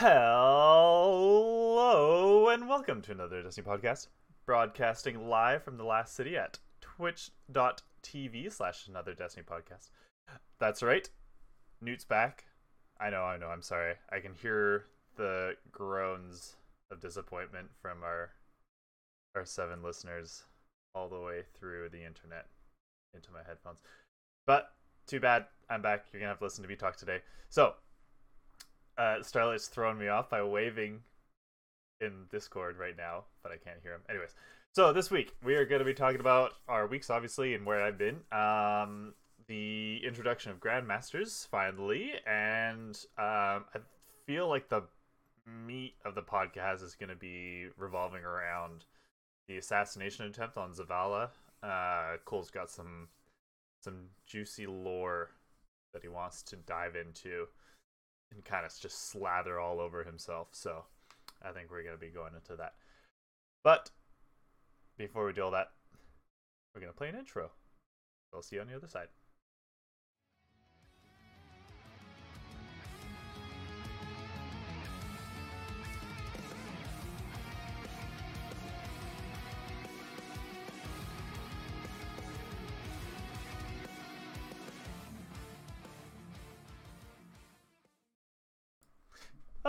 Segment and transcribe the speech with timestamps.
[0.00, 1.40] Hello
[2.50, 4.06] and welcome to another Destiny podcast,
[4.46, 9.90] broadcasting live from the last city at twitch.tv slash another Destiny podcast.
[10.60, 11.10] That's right,
[11.80, 12.44] Newt's back.
[13.00, 13.94] I know, I know, I'm sorry.
[14.12, 14.84] I can hear
[15.16, 16.54] the groans
[16.92, 18.30] of disappointment from our
[19.34, 20.44] our seven listeners
[20.94, 22.46] all the way through the internet
[23.14, 23.80] into my headphones.
[24.46, 24.70] But
[25.08, 26.04] too bad, I'm back.
[26.12, 27.18] You're gonna have to listen to me talk today.
[27.48, 27.74] So
[28.98, 31.00] uh, Starlight's throwing me off by waving
[32.00, 34.02] in Discord right now, but I can't hear him.
[34.10, 34.34] Anyways,
[34.72, 37.82] so this week we are going to be talking about our weeks, obviously, and where
[37.82, 38.20] I've been.
[38.32, 39.14] Um,
[39.46, 43.78] the introduction of Grandmasters finally, and um, I
[44.26, 44.82] feel like the
[45.66, 48.84] meat of the podcast is going to be revolving around
[49.46, 51.30] the assassination attempt on Zavala.
[51.62, 53.08] Uh, Cole's got some
[53.82, 53.94] some
[54.26, 55.30] juicy lore
[55.92, 57.46] that he wants to dive into
[58.32, 60.48] and kind of just slather all over himself.
[60.52, 60.84] So
[61.42, 62.74] I think we're going to be going into that.
[63.64, 63.90] But
[64.96, 65.68] before we do all that,
[66.74, 67.50] we're going to play an intro.
[68.34, 69.08] I'll see you on the other side.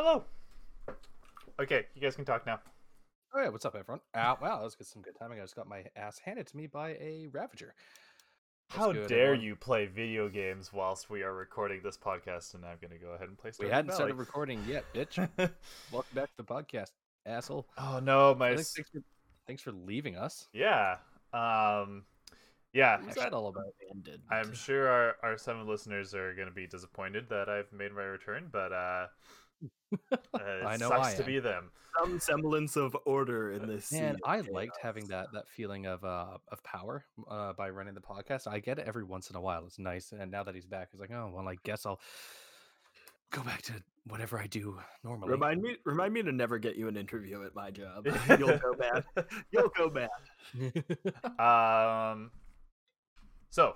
[0.01, 0.23] Hello.
[1.59, 2.61] Okay, you guys can talk now.
[3.35, 3.99] Oh yeah, what's up, everyone?
[4.13, 5.39] Uh, wow, that was good, some good timing.
[5.39, 7.73] I just got my ass handed to me by a Ravager.
[8.69, 9.41] What's How good, dare everyone?
[9.45, 12.53] you play video games whilst we are recording this podcast?
[12.53, 13.51] And I'm going to go ahead and play.
[13.59, 13.95] We hadn't Valley.
[13.97, 15.17] started recording yet, bitch.
[15.91, 16.91] Welcome back to the podcast,
[17.25, 17.67] asshole.
[17.77, 19.01] oh no, my Thanks, thanks for,
[19.47, 20.47] thanks for leaving us.
[20.53, 20.95] yeah,
[21.33, 22.05] um,
[22.71, 23.01] yeah.
[23.01, 23.65] What's that all about?
[23.93, 24.21] ended.
[24.31, 28.03] I'm sure our, our seven listeners are going to be disappointed that I've made my
[28.03, 29.07] return, but uh,
[30.65, 31.25] I know sucks I to am.
[31.27, 31.71] be them.
[31.99, 33.85] some semblance of order in this.
[33.85, 34.53] sea Man, I chaos.
[34.53, 38.47] liked having that that feeling of uh of power uh by running the podcast.
[38.47, 39.65] I get it every once in a while.
[39.65, 41.99] It's nice, and now that he's back, it's like, oh well, I guess I'll
[43.31, 43.73] go back to
[44.07, 45.29] whatever I do normally.
[45.29, 48.07] Remind me, remind me to never get you an interview at my job.
[48.39, 49.03] You'll go bad.
[49.51, 50.09] You'll go bad.
[51.39, 52.31] Um,
[53.51, 53.75] so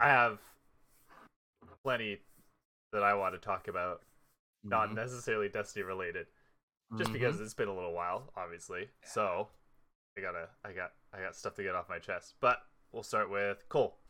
[0.00, 0.38] I have
[1.84, 2.18] plenty
[2.92, 4.02] that I want to talk about,
[4.64, 4.94] not Mhm.
[4.94, 6.26] necessarily Destiny related,
[6.96, 7.14] just Mhm.
[7.14, 8.90] because it's been a little while, obviously.
[9.04, 9.50] So
[10.16, 12.34] I gotta, I got, I got stuff to get off my chest.
[12.40, 14.00] But we'll start with Cole.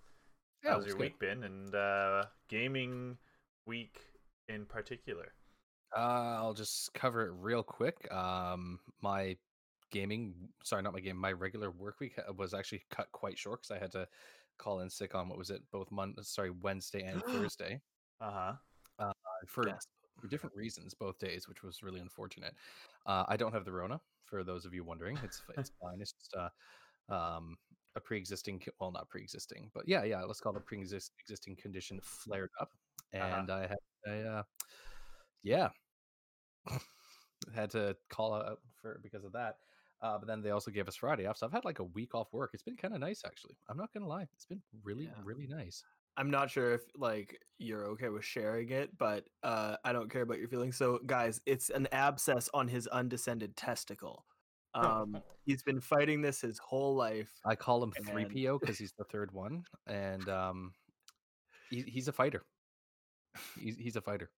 [0.63, 1.01] Yeah, How's your go.
[1.03, 3.19] week been, and uh, gaming
[3.67, 4.01] week
[4.49, 5.35] in particular?
[5.95, 8.11] Uh, I'll just cover it real quick.
[8.13, 9.39] Um, my
[9.91, 13.71] gaming, sorry, not my game, my regular work week was actually cut quite short because
[13.77, 14.09] I had to
[14.59, 17.23] call in sick on what was it, both Monday, sorry, Wednesday and
[17.53, 17.81] Thursday
[18.21, 18.57] Uh huh.
[18.99, 19.13] uh,
[19.47, 19.87] for, Yes.
[20.25, 22.55] For different reasons, both days, which was really unfortunate.
[23.05, 25.19] Uh, I don't have the Rona, for those of you wondering.
[25.23, 26.01] It's it's fine.
[26.01, 27.59] It's just uh, um,
[27.95, 32.49] a pre-existing, well, not pre-existing, but yeah, yeah, let's call it a pre-existing condition flared
[32.59, 32.71] up,
[33.21, 33.41] Uh-huh.
[33.41, 33.79] and I had,
[34.09, 34.43] I, uh,
[35.43, 35.69] yeah,
[37.55, 39.57] had to call out for because of that.
[40.01, 42.15] Uh, but then they also gave us Friday off, so I've had like a week
[42.15, 42.51] off work.
[42.55, 43.57] It's been kind of nice, actually.
[43.69, 45.21] I'm not gonna lie, it's been really, Yeah.
[45.23, 45.85] really nice.
[46.17, 50.23] I'm not sure if like you're okay with sharing it, but uh, I don't care
[50.23, 50.77] about your feelings.
[50.77, 54.25] So, guys, it's an abscess on his undescended testicle.
[54.75, 57.31] Um, he's been fighting this his whole life.
[57.45, 60.73] I call him three PO because he's the third one, and um,
[61.71, 62.43] he, he's a fighter.
[63.61, 64.31] He's he's a fighter.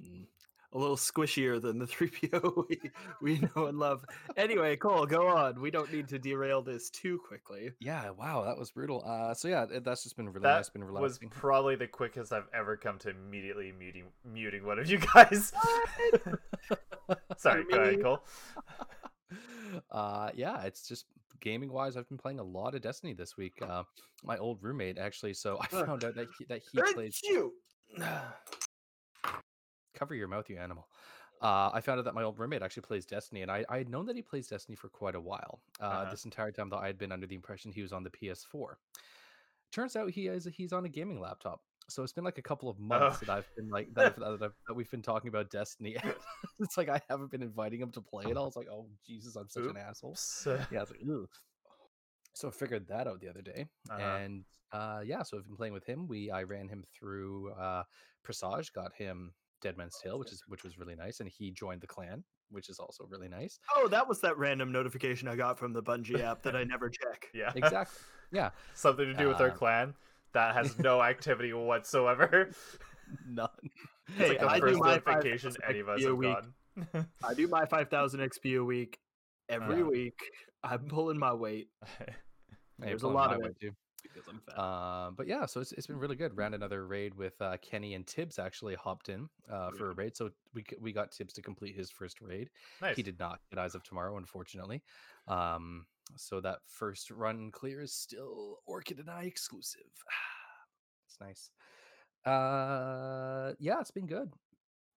[0.00, 0.26] Mm,
[0.74, 2.80] A little squishier than the 3PO we,
[3.20, 4.04] we know and love.
[4.38, 5.60] Anyway, Cole, go on.
[5.60, 7.72] We don't need to derail this too quickly.
[7.78, 9.04] Yeah, wow, that was brutal.
[9.06, 11.02] Uh, so yeah, it- that's just been really That nice, been relaxing.
[11.28, 15.52] was probably the quickest I've ever come to immediately muting muting one of you guys.
[17.36, 18.24] Sorry, go ahead, Cole.
[19.90, 21.04] uh, yeah, it's just
[21.40, 21.96] gaming wise.
[21.98, 23.54] I've been playing a lot of Destiny this week.
[23.60, 23.82] Uh,
[24.24, 25.34] my old roommate actually.
[25.34, 27.20] So I found out that he, that he Thank plays.
[27.22, 27.52] you.
[29.94, 30.88] Cover your mouth, you animal.
[31.40, 33.88] Uh, I found out that my old roommate actually plays Destiny, and I I had
[33.88, 35.60] known that he plays Destiny for quite a while.
[35.80, 36.10] Uh, Uh-huh.
[36.10, 38.76] This entire time, though, I had been under the impression he was on the PS4.
[39.72, 41.60] Turns out he is he's on a gaming laptop.
[41.88, 43.26] So it's been like a couple of months Oh.
[43.26, 45.96] that I've been like that, I've, that, that we've been talking about Destiny.
[46.60, 48.36] it's like I haven't been inviting him to play it.
[48.36, 50.16] I was like, oh Jesus, I'm such an asshole.
[50.70, 51.28] Yeah, I was like, Ugh.
[52.34, 54.00] so I figured that out the other day, Uh-huh.
[54.00, 56.06] and uh, yeah, so I've been playing with him.
[56.06, 57.82] We I ran him through uh,
[58.22, 61.80] Presage, got him Dead Man's Tale, which is which was really nice, and he joined
[61.80, 63.58] the clan, which is also really nice.
[63.76, 66.90] Oh, that was that random notification I got from the Bungie app that I never
[66.90, 67.26] check.
[67.34, 67.52] Yeah.
[67.56, 67.98] Exactly.
[68.32, 69.94] Yeah, Something to do with our Uh, clan
[70.32, 72.50] that has no activity whatsoever.
[73.26, 73.48] none.
[74.08, 76.08] It's Hey, like the I do first my notification 5,000 any of us XP a
[76.08, 76.34] have week.
[76.94, 77.06] gotten.
[77.22, 78.98] I do my 5,000 XP a week
[79.48, 79.84] every Yeah.
[79.84, 80.18] week.
[80.64, 81.68] I'm pulling my weight
[82.78, 83.56] There's a lot of it.
[83.60, 83.72] too.
[84.02, 84.60] Because I'm fat.
[84.60, 86.36] Uh, but yeah, so it's, it's been really good.
[86.36, 90.16] Ran another raid with uh, Kenny and Tibbs actually hopped in uh, for a raid.
[90.16, 92.50] So we we got Tibbs to complete his first raid.
[92.80, 92.96] nice.
[92.96, 94.82] He did not get Eyes of Tomorrow, unfortunately.
[95.28, 99.82] Um, so that first run clear is still Orchid and I exclusive.
[101.06, 101.50] it's nice.
[102.24, 104.32] Uh, yeah, it's been good.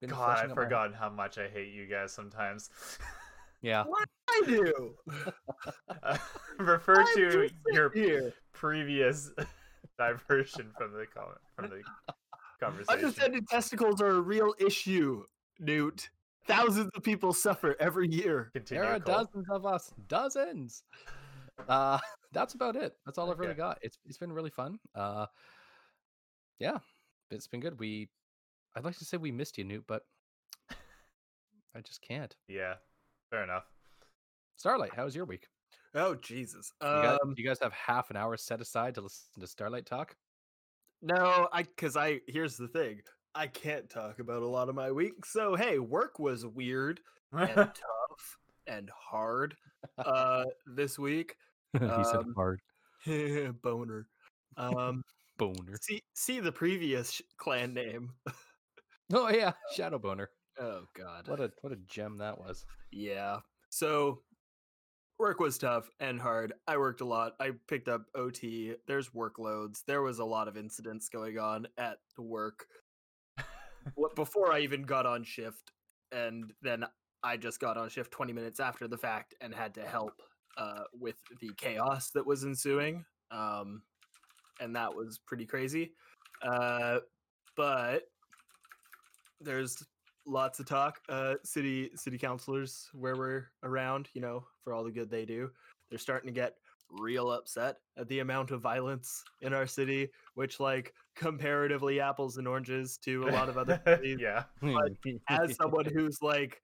[0.01, 2.69] Been God, I've forgotten how much I hate you guys sometimes.
[3.65, 4.93] Yeah, What I do?
[6.59, 8.31] Refer I'm to your here.
[8.53, 9.31] previous
[9.97, 11.81] diversion from the comment from the
[12.59, 13.05] conversation.
[13.05, 15.23] Undescended testicles are a real issue,
[15.59, 16.11] Newt.
[16.45, 18.51] Thousands of people suffer every year.
[18.53, 19.15] Continue, there are Cole.
[19.15, 20.83] dozens of us, dozens.
[21.67, 21.97] Uh,
[22.33, 22.93] that's about it.
[23.03, 23.79] That's all I've really got.
[23.81, 24.77] It's it's been really fun.
[24.93, 25.25] Uh,
[26.59, 26.77] yeah,
[27.31, 27.79] it's been good.
[27.79, 28.09] We,
[28.75, 30.03] I'd like to say we missed you, Newt, but
[31.75, 32.35] I just can't.
[32.47, 32.75] Yeah,
[33.29, 33.63] fair enough.
[34.57, 35.47] Starlight, how was your week?
[35.93, 36.71] Oh Jesus.
[36.81, 39.85] You guys, Um, you guys have half an hour set aside to listen to Starlight
[39.85, 40.15] talk.
[41.01, 43.01] no, I because I here's the thing.
[43.33, 45.25] I can't talk about a lot of my week.
[45.25, 46.99] So hey, work was weird
[47.33, 48.37] and tough
[48.67, 49.55] and hard
[49.97, 51.35] uh this week.
[51.73, 52.61] he said Um, hard
[53.61, 54.07] Boner.
[54.57, 55.03] Um
[55.37, 55.77] boner.
[55.81, 58.11] see see the previous sh- clan name.
[59.13, 60.29] Oh yeah, Shadow Boner.
[60.59, 61.27] Oh god.
[61.27, 62.65] What a what a gem that was.
[62.91, 63.39] Yeah.
[63.69, 64.21] So
[65.19, 66.53] work was tough and hard.
[66.67, 67.33] I worked a lot.
[67.39, 68.73] I picked up OT.
[68.87, 69.83] There's workloads.
[69.85, 72.67] There was a lot of incidents going on at the work.
[73.95, 75.71] What before I even got on shift
[76.11, 76.85] and then
[77.23, 80.13] I just got on shift 20 minutes after the fact and had to help
[80.57, 83.03] uh, with the chaos that was ensuing.
[83.31, 83.81] Um,
[84.59, 85.93] and that was pretty crazy.
[86.41, 86.99] Uh,
[87.57, 88.03] but
[89.41, 89.83] there's
[90.25, 90.99] lots of talk.
[91.09, 95.49] Uh, city city councilors where we're around, you know, for all the good they do,
[95.89, 96.55] they're starting to get
[96.91, 102.47] real upset at the amount of violence in our city, which like comparatively apples and
[102.47, 104.19] oranges to a lot of other cities.
[104.21, 104.43] yeah.
[105.29, 106.61] As someone who's like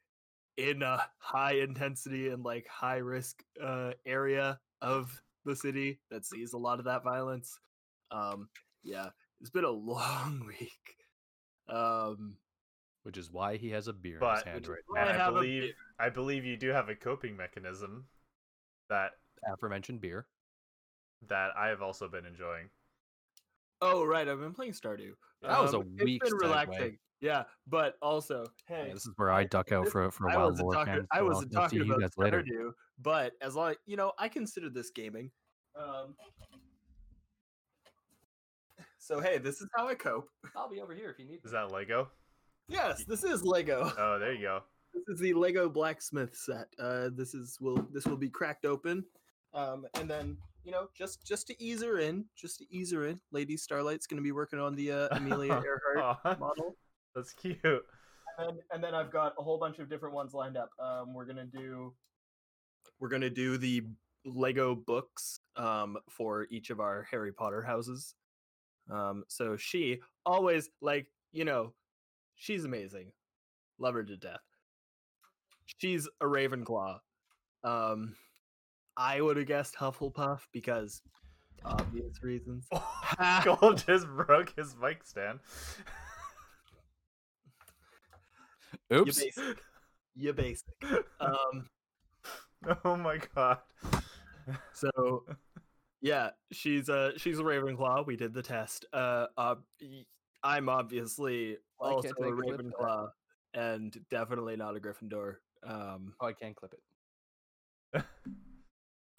[0.57, 6.53] in a high intensity and like high risk uh, area of the city that sees
[6.53, 7.59] a lot of that violence,
[8.11, 8.49] um,
[8.83, 10.95] yeah, it's been a long week.
[11.69, 12.35] Um,
[13.03, 15.01] which is why he has a beer in his hand right now.
[15.01, 15.73] I I believe.
[15.99, 18.05] I believe you do have a coping mechanism
[18.89, 19.11] that
[19.51, 20.27] Aforementioned beer.
[21.27, 22.69] that I have also been enjoying.
[23.81, 25.11] Oh right, I've been playing Stardew.
[25.41, 26.41] That was a Um, weak It's been segue.
[26.43, 26.97] relaxing.
[27.19, 30.37] Yeah, but also, Yeah, hey, this is where I duck out for for a I
[30.37, 30.49] while.
[30.49, 30.93] wasn't talking.
[30.95, 32.43] fans, I wasn't I'll talking you about guys later.
[32.99, 35.31] But as long you know, I consider this gaming.
[35.75, 36.15] Um,
[38.97, 40.29] so hey, this is how I cope.
[40.55, 41.39] I'll be over here if you need.
[41.43, 42.09] Is that Lego?
[42.71, 43.91] Yes, this is Lego.
[43.97, 44.61] Oh, there you go.
[44.93, 46.67] This is the Lego blacksmith set.
[46.79, 49.03] Uh, this is will this will be cracked open,
[49.53, 53.07] um, and then you know just just to ease her in, just to ease her
[53.07, 55.61] in, Lady Starlight's going to be working on the uh, Amelia
[55.95, 56.75] Earhart model.
[57.15, 57.59] that's cute.
[58.37, 60.69] and and then I've got a whole bunch of different ones lined up.
[60.79, 61.93] Um, we're gonna do
[62.99, 63.83] we're gonna do the
[64.25, 68.15] Lego books um for each of our Harry Potter houses.
[68.89, 71.73] Um, so she always like you know
[72.41, 73.11] she's amazing,
[73.79, 74.41] love her to death.
[75.77, 76.97] She's a Ravenclaw.
[77.63, 78.15] Um,
[78.97, 81.01] I would have guessed Hufflepuff because
[81.63, 82.67] obvious reasons.
[83.43, 85.39] Cole just broke his mic stand.
[88.89, 89.19] You Oops.
[89.19, 89.61] basic.
[90.15, 90.73] You basic.
[91.19, 91.69] Um,
[92.85, 93.59] oh my god.
[94.73, 95.25] So
[96.01, 98.05] yeah, she's a she's a Ravenclaw.
[98.05, 98.85] We did the test.
[98.91, 100.05] Uh, ob- y-
[100.43, 102.31] I'm obviously Why also a?
[102.31, 103.09] Ravenclaw
[103.53, 105.35] and definitely not a Gryffindor.
[105.63, 108.03] Um, Oh, I can't clip it.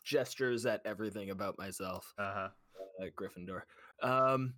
[0.04, 2.12] gestures at everything about myself.
[2.18, 2.48] Uh huh.
[3.00, 3.62] Uh, Gryffindor.
[4.02, 4.54] Um,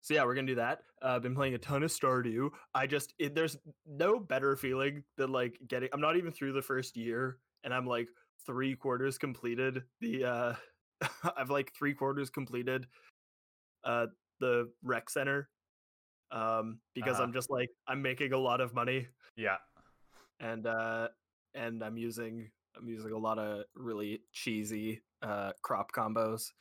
[0.00, 0.80] so yeah, we're gonna do that.
[1.02, 2.50] Uh, I've been playing a ton of Stardew.
[2.74, 5.90] I just it, there's no better feeling than like getting.
[5.92, 8.08] I'm not even through the first year, and I'm like
[8.46, 9.82] three quarters completed.
[10.00, 10.54] The uh,
[11.36, 12.86] I've like three quarters completed.
[13.84, 14.06] Uh,
[14.40, 15.48] the rec center.
[16.32, 17.24] Um, because Uh-huh.
[17.24, 19.56] I'm just like I'm making a lot of money, Yeah.
[20.38, 21.08] and uh,
[21.54, 26.52] and I'm using I'm using a lot of really cheesy uh crop combos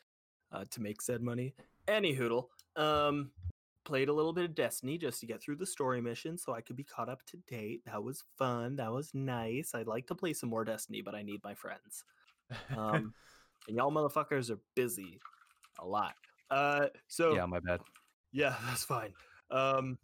[0.51, 1.53] uh, to make said money.
[1.88, 2.49] Any hoodle.
[2.75, 3.31] Um,
[3.85, 6.61] played a little bit of Destiny just to get through the story mission so I
[6.61, 7.81] could be caught up to date.
[7.85, 8.75] That was fun.
[8.75, 9.73] That was nice.
[9.73, 12.03] I'd like to play some more Destiny, but I need my friends.
[12.75, 13.13] Um,
[13.67, 15.19] and y'all motherfuckers are busy
[15.79, 16.13] a lot.
[16.51, 17.81] Uh, so Yeah, my bad.
[18.31, 19.13] yeah, that's fine.
[19.51, 19.97] Um,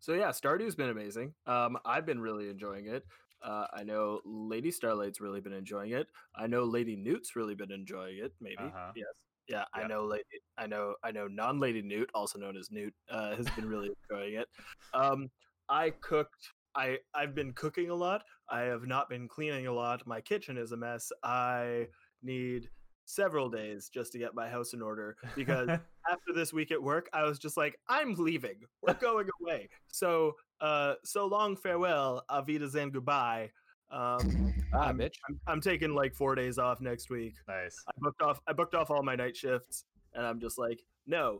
[0.00, 1.32] So yeah, Stardew's been amazing.
[1.46, 3.06] Um, I've been really enjoying it.
[3.42, 6.08] Uh, I know Lady Starlight's really been enjoying it.
[6.36, 8.32] I know Lady Newt's really been enjoying it.
[8.40, 8.92] Maybe Uh-huh.
[8.94, 9.06] yes,
[9.48, 9.64] yeah.
[9.72, 10.24] I know Lady.
[10.58, 10.94] I know.
[11.02, 14.48] I know non-Lady Newt, also known as Newt, uh, has been really enjoying it.
[14.92, 15.30] Um,
[15.68, 16.52] I cooked.
[16.74, 18.24] I I've been cooking a lot.
[18.50, 20.06] I have not been cleaning a lot.
[20.06, 21.12] My kitchen is a mess.
[21.22, 21.88] I
[22.22, 22.68] need
[23.06, 25.68] several days just to get my house in order because
[26.10, 28.56] after this week at work, I was just like, I'm leaving.
[28.82, 29.68] We're going away.
[29.92, 33.50] So, uh, so long, farewell, avidas and goodbye.
[33.90, 35.14] Um, Ah, I'm, bitch.
[35.28, 37.34] I'm, I'm taking like four days off next week.
[37.46, 37.76] nice.
[37.86, 38.40] I booked off.
[38.48, 39.84] I booked off all my night shifts,
[40.14, 41.38] and I'm just like, no,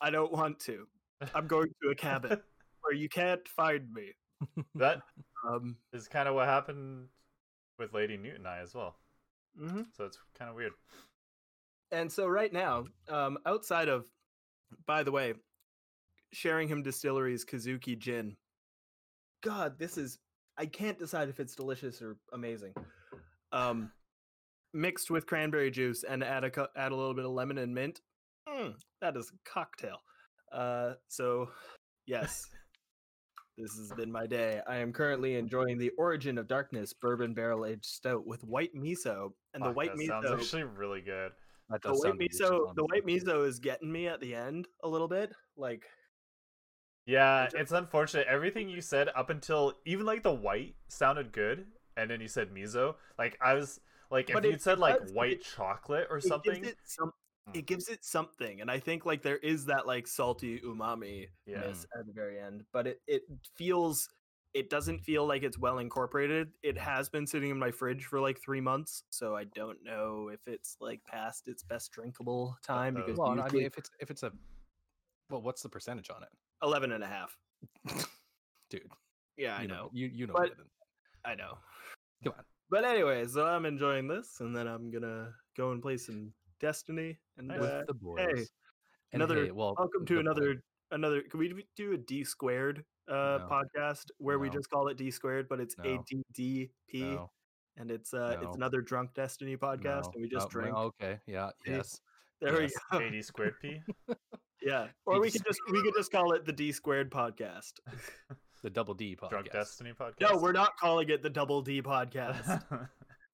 [0.00, 0.86] I don't want to.
[1.34, 2.40] I'm going to a cabin
[2.80, 4.12] where you can't find me.
[4.76, 5.02] that
[5.46, 7.08] Um, is kind of what happened
[7.78, 8.96] with Lady newton and I as well.
[9.60, 9.86] Mhm.
[9.96, 10.72] So it's kind of weird.
[11.90, 14.06] And so right now, um, outside of,
[14.86, 15.34] by the way,
[16.32, 18.36] Sheringham Distillery's Kazuki Gin.
[19.42, 20.18] God, this is
[20.56, 22.74] I can't decide if it's delicious or amazing.
[23.52, 23.90] Um,
[24.72, 28.00] mixed with cranberry juice and add a add a little bit of lemon and mint.
[28.48, 29.98] Mm, that is a cocktail.
[30.52, 31.48] Uh, so
[32.06, 32.46] yes,
[33.56, 34.60] this has been my day.
[34.66, 39.32] I am currently enjoying the Origin of Darkness bourbon barrel aged stout with white miso,
[39.52, 41.32] and the Fuck, white that sounds miso actually really good.
[41.70, 45.08] That the white miso the white miso is getting me at the end a little
[45.08, 45.84] bit like
[47.06, 48.26] Yeah, it's unfortunate.
[48.28, 52.50] Everything you said up until even like the white sounded good, and then you said
[52.50, 52.96] miso.
[53.18, 53.80] Like I was
[54.10, 57.12] like, if you'd said like white it- chocolate or something, some.
[57.52, 57.66] It mm.
[57.66, 61.58] gives it something and i think like there is that like salty umami Yeah.
[61.64, 63.22] at the very end but it it
[63.56, 64.08] feels
[64.54, 66.78] it doesn't feel like it's well incorporated it mm.
[66.78, 70.40] has been sitting in my fridge for like three months so i don't know if
[70.46, 73.90] it's like past its best drinkable uh, time uh, because Well, I mean, if it's
[74.00, 74.32] if it's a,
[75.30, 76.28] well, what's the percentage on it,
[76.62, 77.36] 11 and a half
[78.70, 78.82] dude?
[79.36, 80.66] yeah i you know You you know But- better than
[81.24, 81.58] i know
[82.22, 82.44] Come on.
[82.70, 86.32] but anyway so i'm enjoying this and then i'm gonna go and play some
[86.68, 87.60] destiny and Nice.
[87.60, 88.50] with uh, the boys.
[89.12, 92.84] And another- hey, well, welcome to another boy- another can we do a d squared
[93.08, 93.48] uh No.
[93.50, 95.84] podcast where we just call it d squared but it's No.
[95.84, 97.28] addp
[97.76, 98.46] and it's uh No.
[98.48, 101.72] it's another drunk destiny podcast no, and we just no, drink well, okay, yeah, See?
[101.72, 102.00] yes.
[102.40, 102.72] there yes.
[102.92, 103.80] we go eighty squared p.
[104.62, 107.72] yeah or we could just we could just call it the d squared podcast
[108.62, 109.28] The double D podcast.
[109.30, 110.20] Drunk Destiny podcast.
[110.22, 112.46] no we're not calling it the double d podcast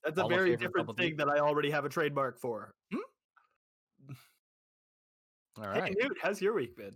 [0.05, 1.03] that's a All very different double D?
[1.05, 2.75] thing that i already have a trademark for
[5.63, 5.97] All hey right.
[6.01, 6.95] Newt, how's your week been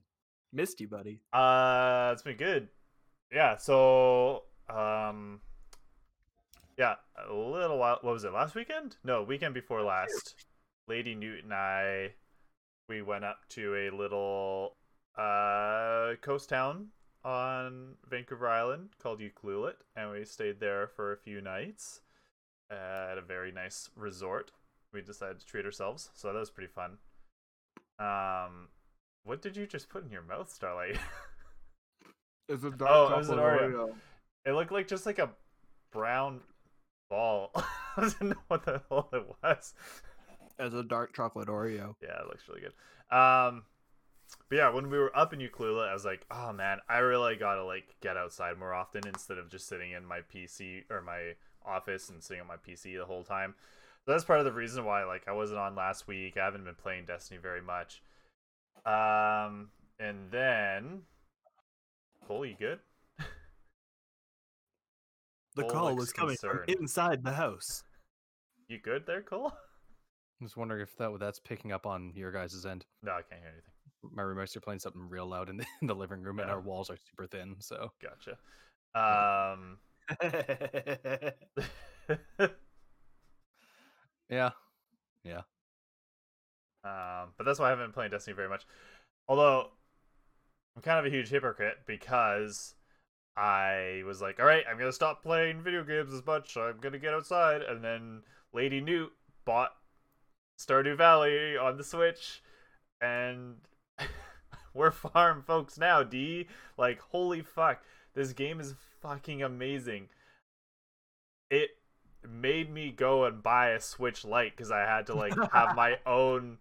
[0.53, 2.69] missed you buddy Uh, it's been good.
[3.31, 3.57] Yeah.
[3.57, 5.41] So, um,
[6.79, 6.95] yeah,
[7.29, 7.99] a little while.
[8.01, 8.33] What was it?
[8.33, 8.97] Last weekend?
[9.05, 10.37] No, weekend before last.
[10.89, 12.13] Lady Newt and I,
[12.89, 14.77] we went up to a little
[15.19, 16.89] uh coast town
[17.25, 22.01] on Vancouver Island called Ucluelet, and we stayed there for a few nights
[22.71, 24.53] uh, at a very nice resort.
[24.93, 26.99] We decided to treat ourselves, so that was pretty fun.
[27.99, 28.69] Um,
[29.25, 30.99] what did you just put in your mouth, Starlight?
[32.49, 33.95] it's a dark Oh, it was an Oreo.
[34.45, 35.31] It looked like just like a
[35.93, 36.41] brown
[37.09, 37.51] ball.
[37.97, 39.75] I didn't know what the hell it was.
[40.59, 43.17] as a dark chocolate oreo Yeah, it looks really good.
[43.17, 43.63] Um,
[44.49, 47.37] but yeah, when we were up in Ucluelet, I was like, oh man, I really
[47.37, 51.35] gotta like get outside more often instead of just sitting in my PC or my
[51.65, 53.55] office and sitting on my PC the whole time.
[54.05, 56.37] So that's part of the reason why like I wasn't on last week.
[56.37, 58.03] I haven't been playing Destiny very much.
[58.85, 61.03] Um, and then,
[62.27, 62.81] Cole, you good?
[65.57, 66.65] the Cole call looks was coming concerned.
[66.67, 67.83] from inside the house
[68.69, 69.53] You good there, Cole?
[70.41, 72.85] I'm just wondering if that that's picking up on your guys' end.
[73.03, 73.71] No, I can't hear anything.
[74.15, 76.61] My roommates are playing something real loud in the, in the living room, and our
[76.61, 77.57] walls are super thin.
[77.61, 78.37] So Gotcha.
[78.95, 79.79] Um,
[84.29, 84.51] yeah,
[85.25, 85.43] Yeah.
[86.85, 88.67] um, but that's why I haven't been playing Destiny very much.
[89.29, 89.71] Although
[90.77, 92.75] I'm kind of a huge hypocrite because
[93.37, 96.57] I was like, all right, I'm gonna stop playing video games as much.
[96.57, 99.13] I'm gonna get outside, and then Lady Newt
[99.45, 99.73] bought
[100.61, 102.43] Stardew Valley on the Switch,
[103.01, 103.57] and
[104.75, 106.03] we're farm folks now.
[106.03, 107.83] D like, holy fuck,
[108.15, 110.09] this game is fucking amazing.
[111.51, 111.71] It
[112.29, 115.97] made me go and buy a Switch Lite because I had to like have my
[116.07, 116.59] own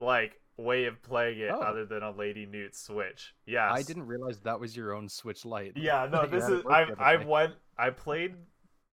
[0.00, 1.60] like way of playing it Oh.
[1.60, 3.34] other than a Lady Newt Switch.
[3.46, 3.70] Yes.
[3.72, 5.76] I didn't realize that was your own Switch Lite.
[5.76, 7.24] Yeah, no, this is I I eh?
[7.24, 8.34] went I played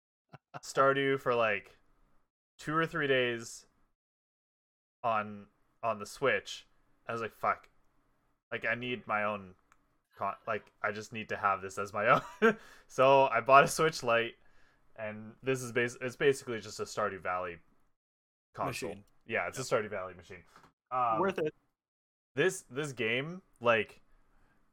[0.62, 1.70] Stardew for like
[2.58, 3.66] two or three days
[5.02, 5.46] on
[5.82, 6.66] on the Switch.
[7.08, 7.68] I was like, fuck.
[8.52, 9.54] Like I need my own
[10.18, 12.56] con- like I just need to have this as my own.
[12.86, 14.34] so I bought a Switch Lite,
[14.98, 17.56] and this is bas- it's basically just a Stardew Valley
[18.54, 18.90] console.
[18.90, 19.04] Machine.
[19.26, 20.42] Yeah, it's a Stardew Valley machine.
[20.90, 21.52] Um, Worth it.
[22.36, 24.00] this this game like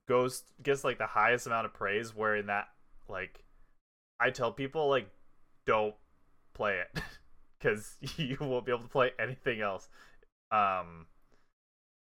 [0.08, 2.68] goes gets like the highest amount of praise where in that
[3.08, 3.44] like
[4.20, 5.10] i tell people like
[5.66, 5.96] don't
[6.54, 7.02] play it
[7.60, 9.88] because you won't be able to play anything else
[10.52, 11.06] um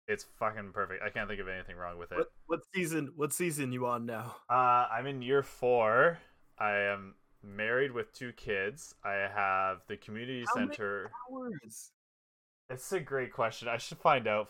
[0.10, 3.14] it's fucking perfect i can't think of anything wrong with it What, what season?
[3.16, 4.36] What season you on now?
[4.50, 6.20] uh i'm in year four
[6.60, 11.92] i am married with two kids i have the community How many center Hours.
[12.70, 14.50] it's a great question i should find out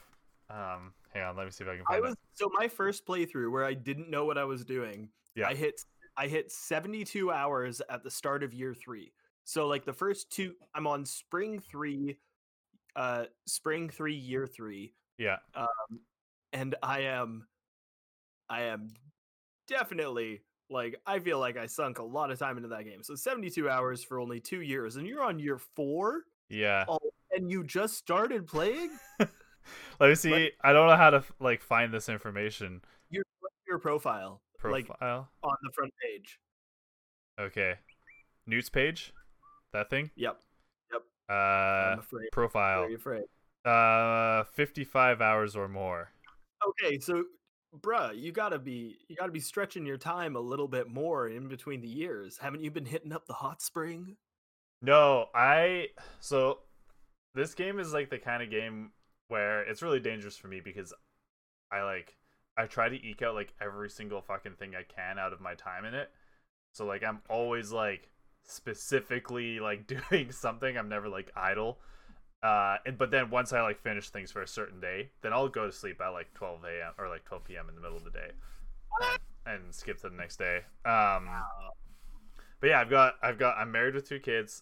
[0.49, 3.05] um hang on let me see if i can I was it so my first
[3.05, 5.09] playthrough where I didn't know what I was doing.
[5.35, 5.47] Yeah.
[5.47, 5.81] I hit
[6.17, 9.11] I hit 72 hours at the start of year 3.
[9.45, 12.17] So like the first two I'm on spring 3
[12.95, 15.99] uh spring 3 year 3 yeah Um,
[16.53, 17.47] and I am
[18.49, 18.89] I am
[19.67, 23.03] definitely like I feel like I sunk a lot of time into that game.
[23.03, 26.99] So 72 hours for only 2 years and you're on year 4 yeah oh,
[27.31, 28.91] and you just started playing?
[29.99, 30.51] Let me see.
[30.63, 32.81] I don't know how to like find this information.
[33.09, 33.23] Your
[33.67, 35.29] your profile like Profile.
[35.43, 36.39] on the front page.
[37.39, 37.75] okay.
[38.47, 39.13] News page.
[39.73, 40.11] That thing.
[40.15, 40.39] Yep.
[40.93, 41.01] Yep.
[41.29, 42.29] Uh, I'm afraid.
[42.31, 42.81] profile.
[42.81, 43.23] Very afraid.
[43.65, 46.09] Uh, fifty-five hours or more.
[46.69, 47.23] Okay, so
[47.81, 51.47] bruh, you gotta be you gotta be stretching your time a little bit more in
[51.47, 52.37] between the years.
[52.37, 54.17] Haven't you been hitting up the hot spring?
[54.81, 55.89] No, I.
[56.19, 56.59] So,
[57.33, 58.91] this game is like the kind of game
[59.27, 60.93] where it's really dangerous for me because
[61.71, 62.15] I like
[62.57, 65.55] I try to eke out like every single fucking thing I can out of my
[65.55, 66.09] time in it.
[66.71, 68.09] So like I'm always like
[68.43, 70.77] specifically like doing something.
[70.77, 71.79] I'm never like idle.
[72.45, 75.47] Uh, and but then once I like finish things for a certain day, then I'll
[75.47, 76.93] go to sleep at like 12 a.m.
[76.99, 77.69] or like 12 p.m.
[77.69, 78.29] in the middle of the day,
[79.47, 80.57] and, and skip to the next day.
[80.85, 81.27] Um,
[82.59, 84.61] but yeah, I've got I've got I'm married with two kids.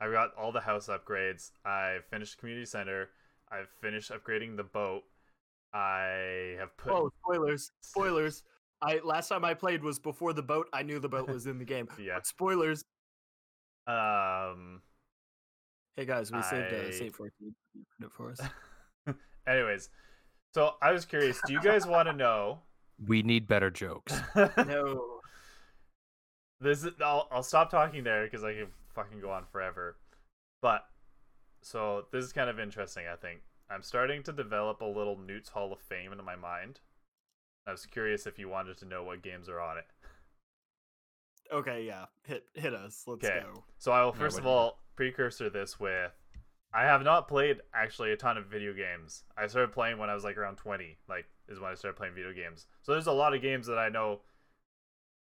[0.00, 1.50] I've got all the house upgrades.
[1.66, 3.10] I've finished community center.
[3.52, 5.02] I've finished upgrading the boat.
[5.74, 7.72] I have put Oh, spoilers!
[7.82, 8.42] Spoilers!
[8.80, 10.68] I last time I played was before the boat.
[10.72, 11.88] I knew the boat was in the game.
[12.00, 12.14] yeah.
[12.14, 12.84] But spoilers!
[13.86, 14.80] Um.
[15.98, 17.56] Hey guys, we saved I- uh, save fourteen
[18.00, 18.40] it for us.
[19.48, 19.90] Anyways,
[20.54, 21.40] so I was curious.
[21.44, 22.60] Do you guys want to know?
[23.06, 24.12] We need better jokes.
[24.56, 25.20] no,
[26.60, 29.96] this is, I'll I'll stop talking there because I can fucking go on forever.
[30.62, 30.84] But
[31.62, 33.04] so this is kind of interesting.
[33.12, 36.80] I think I'm starting to develop a little Newt's Hall of Fame into my mind.
[37.68, 39.86] I was curious if you wanted to know what games are on it.
[41.52, 43.04] okay, yeah, hit hit us.
[43.06, 43.42] Let's Okay.
[43.44, 43.62] go.
[43.78, 46.10] So I will first what of all precursor this with
[46.74, 49.22] I have not played actually a ton of video games.
[49.36, 52.14] I started playing when I was like around 20, like is when I started playing
[52.14, 52.66] video games.
[52.82, 54.22] So there's a lot of games that I know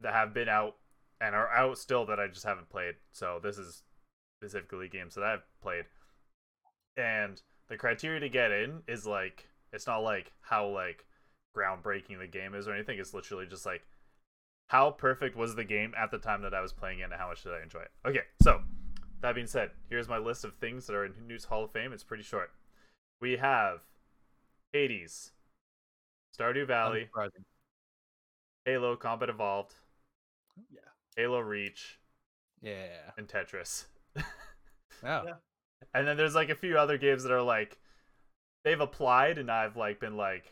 [0.01, 0.77] that have been out
[1.21, 2.95] and are out still that I just haven't played.
[3.11, 3.83] So this is
[4.41, 5.85] specifically games that I've played.
[6.97, 11.05] And the criteria to get in is like it's not like how like
[11.55, 12.97] groundbreaking the game is or anything.
[12.97, 13.83] It's literally just like
[14.69, 17.27] how perfect was the game at the time that I was playing it and how
[17.27, 17.91] much did I enjoy it.
[18.07, 18.61] Okay, so
[19.21, 21.91] that being said, here's my list of things that are in Newt's Hall of Fame.
[21.93, 22.51] It's pretty short.
[23.19, 23.79] We have
[24.73, 25.31] Hades,
[26.37, 27.09] Stardew Valley,
[28.65, 29.73] Halo Combat Evolved,
[30.69, 30.81] Yeah.
[31.15, 31.99] Halo Reach,
[32.61, 33.11] Yeah.
[33.17, 33.85] and Tetris.
[35.03, 35.23] Oh.
[35.25, 35.33] Yeah.
[35.93, 37.77] And then there's like a few other games that are like
[38.63, 40.51] they've applied and I've like been like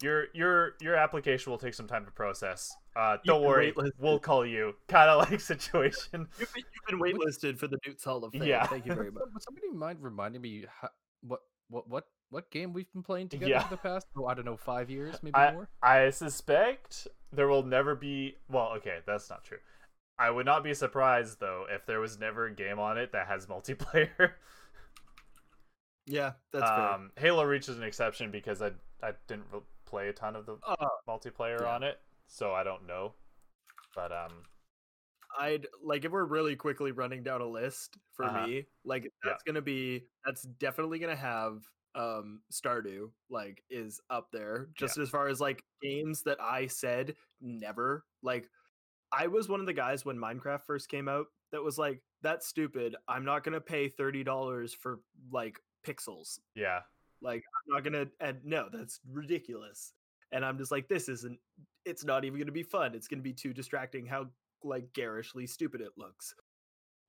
[0.00, 2.76] your your your application will take some time to process.
[2.96, 3.90] Uh don't worry, waitlisted.
[3.98, 4.74] we'll call you.
[4.88, 6.26] Kind of like situation.
[6.38, 8.44] You've been, you've been waitlisted for the Newt's Hall of Fame.
[8.44, 8.66] Yeah.
[8.66, 9.22] Thank you very much.
[9.34, 10.88] Would somebody mind reminding me how,
[11.20, 13.62] what what what what game we've been playing together Yeah.
[13.64, 15.68] for the past oh I don't know five years maybe I more.
[15.82, 19.58] I suspect there will never be well, okay, that's not true.
[20.18, 23.26] I would not be surprised though if there was never a game on it that
[23.26, 24.30] has multiplayer.
[26.06, 26.88] Yeah, that's fair.
[26.92, 28.70] um Halo Reach is an exception because I
[29.02, 30.76] I didn't re- play a ton of the Uh,
[31.08, 31.74] multiplayer yeah.
[31.74, 33.14] on it, so I don't know.
[33.94, 34.42] But um
[35.38, 38.46] I'd like if we're really quickly running down a list for Uh-huh.
[38.46, 39.10] me, like Yeah.
[39.24, 41.62] that's gonna be that's definitely gonna have
[41.94, 47.16] um Stardew like is up there just as far as like games that I said
[47.40, 48.48] never like
[49.12, 52.46] I was one of the guys when Minecraft first came out that was like that's
[52.46, 55.00] stupid I'm not gonna pay thirty dollars for
[55.32, 56.80] like pixels yeah.
[57.22, 59.92] like I'm not gonna and no that's ridiculous
[60.32, 61.38] and I'm just like this isn't
[61.86, 64.26] it's not even gonna be fun it's gonna be too distracting how
[64.62, 66.34] like garishly stupid it looks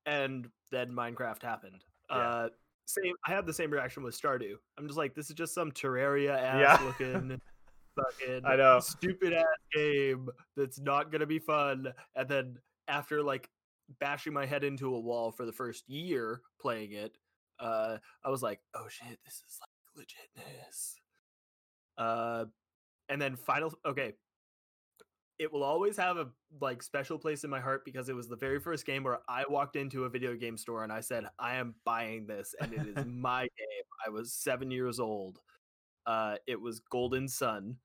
[0.05, 2.15] and then Minecraft happened Yeah.
[2.17, 2.49] uh
[2.85, 5.71] same I had the same reaction with Stardew I'm just like this is just some
[5.71, 6.85] Terraria ass Yeah.
[6.85, 7.41] looking
[7.97, 8.79] fucking I know.
[8.79, 11.91] stupid ass game that's not gonna be fun.
[12.15, 13.49] And then after like
[13.99, 17.17] bashing my head into a wall for the first year playing it,
[17.59, 20.93] uh, I was like, oh shit, this is like legitness.
[21.97, 22.45] Uh,
[23.09, 24.13] and then final, okay.
[25.39, 26.27] It will always have a
[26.61, 29.43] like special place in my heart because it was the very first game where I
[29.47, 32.87] walked into a video game store and I said, I am buying this and it
[32.87, 33.85] is my game.
[34.05, 35.39] I was seven years old.
[36.05, 37.75] Uh, it was Golden Sun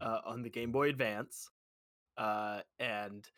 [0.00, 1.50] uh, on the Game Boy Advance.
[2.16, 3.28] Uh, and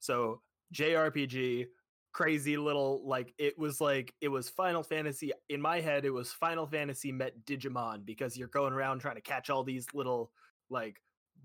[0.00, 0.40] so
[0.74, 1.66] JRPG,
[2.12, 6.04] crazy little like it was like it was Final Fantasy in my head.
[6.04, 9.86] It was Final Fantasy met Digimon because you're going around trying to catch all these
[9.92, 10.30] little
[10.70, 11.00] like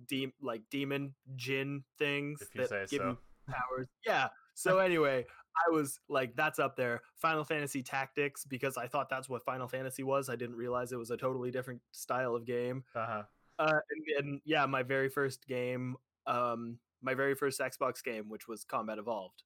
[0.08, 3.18] de- like demon djinn things If you that say give so.
[3.48, 3.88] powers.
[4.06, 4.30] Yeah.
[4.54, 5.26] So anyway,
[5.68, 7.02] I was like, that's up there.
[7.16, 10.30] Final Fantasy Tactics because I thought that's what Final Fantasy was.
[10.30, 12.84] I didn't realize it was a totally different style of game.
[12.96, 13.24] Uh-huh.
[13.60, 15.96] Uh, and, and yeah, my very first game,
[16.28, 19.44] um, my very first Xbox game, which was Combat Evolved.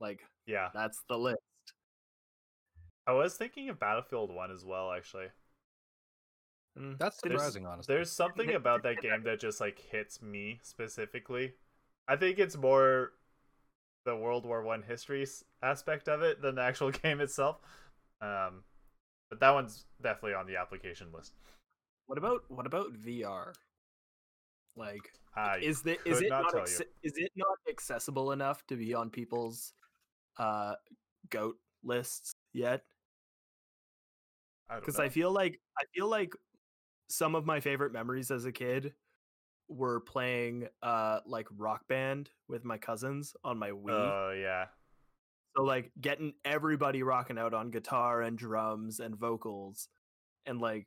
[0.00, 0.68] Like Yeah.
[0.74, 1.38] that's the list.
[3.06, 5.28] I was thinking of Battlefield 1 as well, actually.
[6.78, 7.94] Mm, That's There's- surprising, honestly.
[7.94, 11.54] There's something about that game that just like hits me specifically.
[12.06, 13.12] I think it's more
[14.04, 15.26] the World War One history
[15.62, 17.60] aspect of it than the actual game itself.
[18.20, 18.64] Um,
[19.28, 21.32] but that one's definitely on the application list.
[22.06, 23.52] What about what about VR?
[24.76, 26.62] Like, I is the is it not not, tell
[27.02, 29.74] is it not accessible enough to be on people's
[30.38, 30.74] uh
[31.30, 32.82] goat lists yet?
[34.74, 35.04] Because know.
[35.04, 36.32] I feel like I feel like
[37.08, 38.92] some of my favorite memories as a kid
[39.68, 43.90] were playing uh like rock band with my cousins on my Wii.
[43.90, 44.66] Oh yeah,
[45.56, 49.88] so like getting everybody rocking out on guitar and drums and vocals
[50.46, 50.86] and like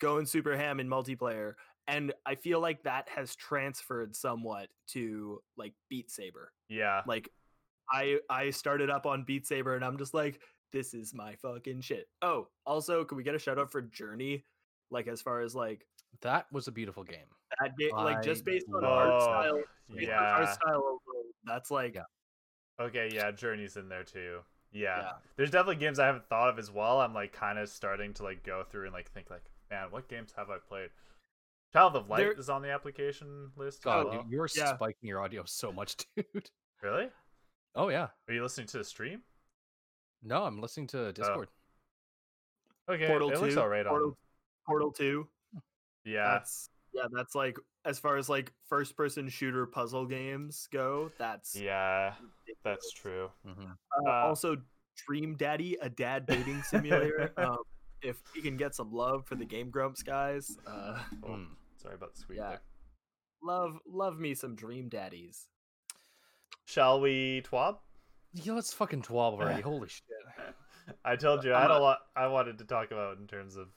[0.00, 1.54] going super ham in multiplayer.
[1.86, 6.52] And I feel like that has transferred somewhat to like Beat Saber.
[6.68, 7.02] yeah.
[7.06, 7.30] Like
[7.90, 10.40] I I started up on Beat Saber and I'm just like,
[10.72, 12.08] this is my fucking shit.
[12.20, 14.44] Oh, also, can we get a shout out for Journey?
[14.90, 15.86] Like as far as like
[16.22, 17.26] That was a beautiful game.
[17.60, 19.60] that game, like just based on art style,
[19.94, 22.02] based on art style alone, that's like Yeah.
[22.80, 23.30] Okay, yeah.
[23.32, 24.40] Journey's in there too.
[24.72, 24.98] Yeah.
[24.98, 25.12] Yeah.
[25.36, 27.00] There's definitely games I haven't thought of as well.
[27.00, 30.08] I'm like kind of starting to like go through and like think like, man, what
[30.08, 30.90] games have I played?
[31.72, 33.78] Child of Light There- is on the application list.
[33.80, 34.22] as God, well.
[34.22, 34.74] dude, you're yeah.
[34.74, 36.50] spiking your audio so much, dude.
[36.82, 37.08] Really?
[37.74, 38.08] Oh yeah.
[38.28, 39.20] Are you listening to the stream?
[40.22, 41.12] No, I'm listening to oh.
[41.12, 41.48] Discord.
[42.90, 43.40] Okay, Portal it 2.
[43.40, 43.90] looks alright on.
[43.90, 44.18] Portal,
[44.68, 45.26] Portal 2.
[46.04, 51.10] Yeah, That's yeah, that's like as far as like first person shooter puzzle games go,
[51.18, 52.14] that's yeah,
[52.64, 53.30] that's ridiculous.
[53.44, 53.52] true.
[53.64, 53.70] Mhm.
[53.72, 54.56] Uh, Uh, also,
[55.06, 57.32] Dream Daddy, a dad dating simulator.
[57.38, 57.58] um,
[58.02, 61.44] if we can get some love for the Game Grumps guys, uh, Oh.
[61.76, 62.48] Sorry about the squeak Yeah.
[62.50, 62.60] there.
[63.42, 65.46] love love me some Dream Daddies.
[66.64, 67.78] Shall we twab?
[68.32, 69.62] Yeah, let's fucking twab already.
[69.72, 70.04] Holy shit.
[71.04, 73.26] I told you I I'm had a a- lot I wanted to talk about in
[73.26, 73.68] terms of.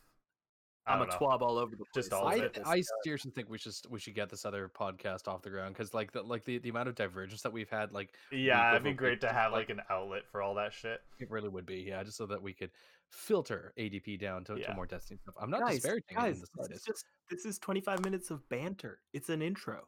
[0.92, 1.28] I I'm a don't know.
[1.28, 2.06] twab all over the place.
[2.06, 2.60] Just all of I, it.
[2.66, 5.74] I uh, seriously think we should we should get this other podcast off the ground
[5.74, 8.84] because like the like the, the amount of divergence that we've had like Yeah, it'd
[8.84, 11.02] be great to have like- like an outlet for all that shit.
[11.20, 12.72] it really would be yeah just so that we could
[13.10, 14.68] filter ADP down to, Yeah.
[14.68, 15.36] to more Destiny stuff.
[15.42, 18.32] I'm not guys, disparaging it in guys, the this is just this is 25 minutes
[18.32, 19.00] of banter.
[19.14, 19.82] It's an intro.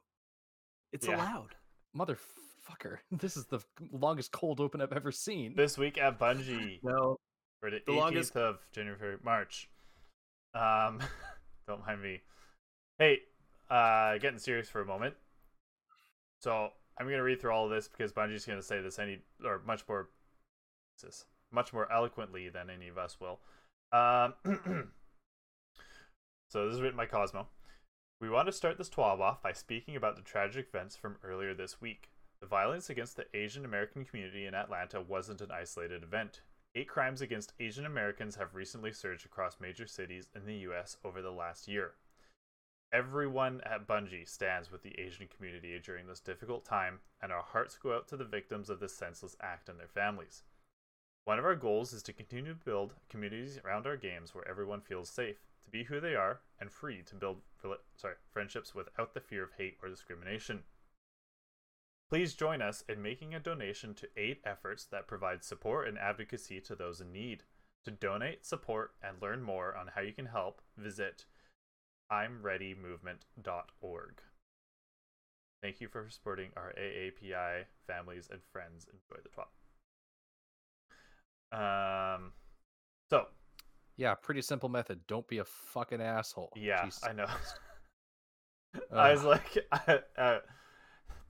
[0.92, 1.16] It's Yeah.
[1.16, 1.56] allowed.
[1.98, 3.60] Motherfucker, this is the
[3.92, 5.56] longest cold open I've ever seen.
[5.56, 7.18] This week at Bungie No,
[7.62, 9.70] for the, the 18th longest- of January, March.
[10.54, 11.00] Um,
[11.68, 12.22] don't mind me.
[13.00, 13.20] Hey,
[13.70, 15.16] uh, getting serious for a moment.
[16.42, 19.62] So I'm gonna read through all of this because Bungie's gonna say this any or
[19.66, 20.10] much more,
[21.02, 23.39] this much more eloquently than any of us will.
[23.92, 24.34] Um,
[26.50, 27.48] so this is written by Cosmo.
[28.20, 31.54] We want to start this TWAB off by speaking about the tragic events from earlier
[31.54, 32.10] this week.
[32.39, 36.42] The violence against the Asian American community in Atlanta wasn't an isolated event.
[36.76, 41.22] Eight crimes against Asian Americans have recently surged across major cities in the US over
[41.22, 41.94] the last year.
[42.92, 47.78] Everyone at Bungie stands with the Asian community during this difficult time, and our hearts
[47.78, 50.44] go out to the victims of this senseless act and their families.
[51.26, 54.82] One of our goals is to continue to build communities around our games where everyone
[54.82, 57.42] feels safe, to be who they are, and free to build
[57.96, 60.64] sorry, friendships without the fear of hate or discrimination.
[62.13, 66.62] Please join us in making a donation to aid efforts that provide support and advocacy
[66.62, 67.41] to those in need.
[67.86, 71.26] To donate, support, and learn more on how you can help, visit
[72.12, 74.21] I'mReadyMovement.org.
[75.63, 78.86] Thank you for supporting our AAPI families and friends.
[78.86, 79.49] Enjoy the talk.
[81.52, 82.34] Um,
[83.10, 83.30] so
[83.97, 85.08] Yeah, pretty simple method.
[85.08, 86.52] Don't be a fucking asshole.
[86.56, 87.26] yeah, Jesus I know.
[88.95, 89.58] I was like,
[90.15, 90.41] uh,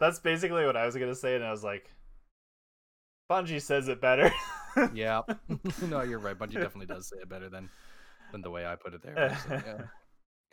[0.03, 1.89] that's basically what I was gonna say, and I was like,
[3.31, 4.31] Bungie says it better.
[4.93, 5.21] yeah.
[5.87, 6.37] no, you're right.
[6.37, 7.69] Bungie definitely does say it better than
[8.31, 9.13] than the way I put it there.
[9.15, 9.85] but it's like, yeah.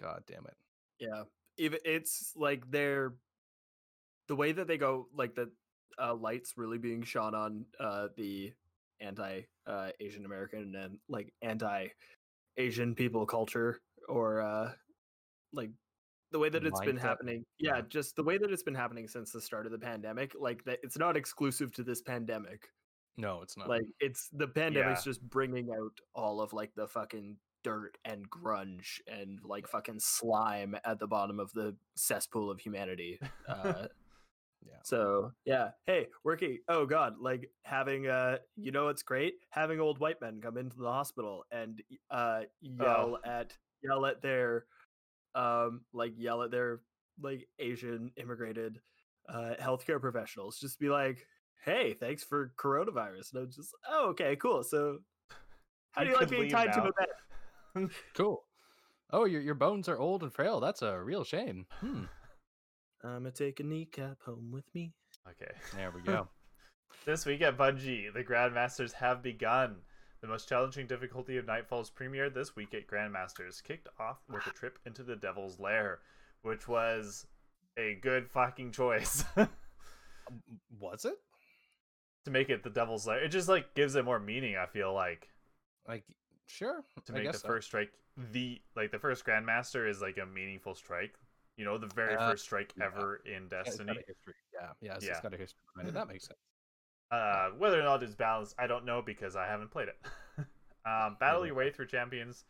[0.00, 0.56] God damn it.
[1.00, 1.24] Yeah,
[1.58, 3.14] even it's like they're
[4.28, 5.50] the way that they go, like the
[6.00, 8.52] uh, lights really being shone on uh, the
[9.00, 11.88] anti uh, Asian American and like anti
[12.56, 14.70] Asian people culture, or uh,
[15.52, 15.70] like
[16.32, 17.44] the way that it's been happening.
[17.58, 17.82] Yeah, Yeah.
[17.88, 20.32] just the way that it's been happening since the start of the pandemic.
[20.38, 22.68] Like that, it's not exclusive to this pandemic.
[23.16, 23.68] No, it's not.
[23.68, 25.10] Like it's the pandemic's Yeah.
[25.10, 30.76] just bringing out all of like the fucking dirt and grunge and like fucking slime
[30.84, 33.18] at the bottom of the cesspool of humanity.
[33.46, 33.86] Uh,
[34.62, 34.74] Yeah.
[34.84, 36.58] So yeah, hey, working.
[36.68, 39.36] Oh god, like having uh, you know what's great?
[39.48, 44.66] Having old white men come into the hospital and uh yell at yell at their
[45.34, 46.80] um like yell at their
[47.22, 48.80] like Asian immigrated
[49.28, 50.58] uh healthcare professionals.
[50.58, 51.26] Just be like,
[51.64, 53.32] hey, thanks for coronavirus.
[53.32, 54.62] And I'm just, oh, okay, cool.
[54.62, 54.98] So
[55.92, 57.90] how do you like being tied to a bed?
[58.14, 58.44] cool.
[59.12, 60.60] Oh, your your bones are old and frail.
[60.60, 61.66] That's a real shame.
[61.80, 62.04] Hmm.
[63.02, 64.92] I'm gonna take a kneecap home with me.
[65.28, 65.52] okay.
[65.74, 66.28] There we go.
[67.06, 69.76] This week at Bungie, the Grandmasters have begun.
[70.20, 74.50] The most challenging difficulty of Nightfall's premiere this week at Grandmasters, kicked off with a
[74.50, 76.00] trip into the Devil's Lair,
[76.42, 77.26] which was
[77.78, 79.24] a good fucking choice
[80.78, 81.14] Was it?
[82.26, 83.22] to make it the Devil's Lair.
[83.24, 84.56] It just like gives it more meaning.
[84.56, 85.30] I feel like
[85.88, 86.04] Like,
[86.46, 86.84] sure.
[87.06, 87.48] to make the so.
[87.48, 87.90] first strike
[88.32, 91.14] the like the first Grandmaster is like a meaningful strike.
[91.56, 92.84] You know, the very Uh, first strike yeah.
[92.86, 94.04] ever in Yeah, it's got a Destiny.
[94.06, 94.34] history.
[94.52, 95.12] Yeah, yeah, so Yeah.
[95.12, 95.94] it's got a history behind it.
[95.94, 96.38] That makes sense.
[97.10, 99.98] Uh, whether or not it's balanced, I don't know because I haven't played it.
[100.86, 102.44] um, battle your way through champions.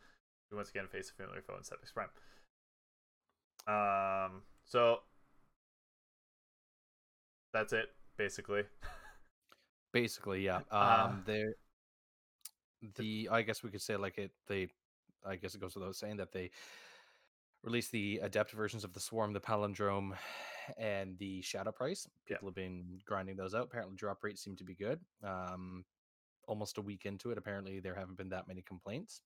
[0.51, 2.09] You once again face a familiar foe in Sepiks Prime.
[3.67, 4.99] Um, so
[7.53, 8.63] that's it, basically.
[9.93, 10.59] Basically, yeah.
[10.71, 11.53] Uh, Um, there.
[12.95, 14.31] The I guess we could say like it.
[14.47, 14.67] They,
[15.25, 16.49] I guess it goes without saying that they
[17.63, 20.17] released the adept versions of the Swarm, the Palindrome,
[20.77, 22.07] and the Shadow Price.
[22.29, 22.35] Yeah.
[22.37, 23.63] People have been grinding those out.
[23.63, 24.99] Apparently, drop rates seem to be good.
[25.23, 25.83] Um,
[26.47, 29.21] almost a week into it, apparently there haven't been that many complaints.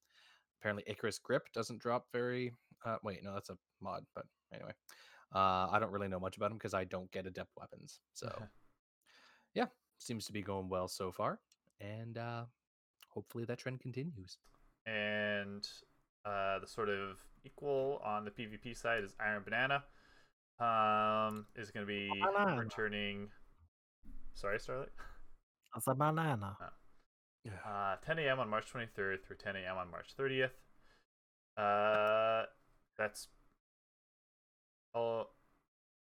[0.59, 2.53] Apparently, Icarus Grip doesn't drop very.
[2.85, 4.03] Uh, wait, no, that's a mod.
[4.13, 4.71] But anyway,
[5.33, 7.99] uh, I don't really know much about them because I don't get adept weapons.
[8.13, 8.31] So
[9.53, 9.65] yeah,
[9.97, 11.39] seems to be going well so far,
[11.79, 12.43] and uh,
[13.09, 14.37] hopefully that trend continues.
[14.85, 15.67] and
[16.25, 19.83] uh, the sort of equal on the PvP side is Iron Banana.
[20.59, 22.59] Um, is going to be Banana.
[22.59, 23.29] returning.
[24.33, 24.89] Sorry, Starlight.
[25.73, 26.55] That's a banana.
[27.67, 28.39] Uh, 10 a.m.
[28.39, 29.77] on March 23rd through 10 a.m.
[29.77, 30.51] on March 30th.
[31.57, 32.45] Uh,
[32.97, 33.27] that's
[34.93, 35.27] oh,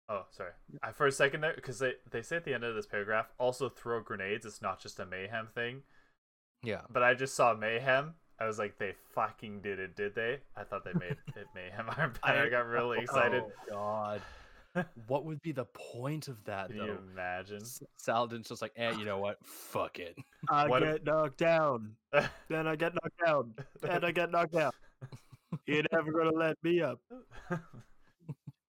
[0.08, 0.52] oh, sorry.
[0.82, 3.32] I for a second there because they they say at the end of this paragraph
[3.38, 4.46] also throw grenades.
[4.46, 5.82] It's not just a mayhem thing.
[6.62, 8.14] Yeah, But I just saw mayhem.
[8.38, 10.38] I was like, they fucking did it, did they?
[10.56, 11.88] I thought they made it mayhem.
[12.22, 13.42] I, I got really excited.
[13.46, 14.20] Oh God,
[15.06, 16.84] what would be the point of that Can though?
[16.84, 17.62] you imagine?
[17.96, 19.38] Saladin's just like, eh, you know what?
[19.44, 20.16] Fuck it.
[20.50, 21.92] I What- get knocked down.
[22.48, 23.54] Then I get knocked down.
[23.80, 24.72] Then I get knocked down.
[25.66, 27.00] You're never gonna let me up.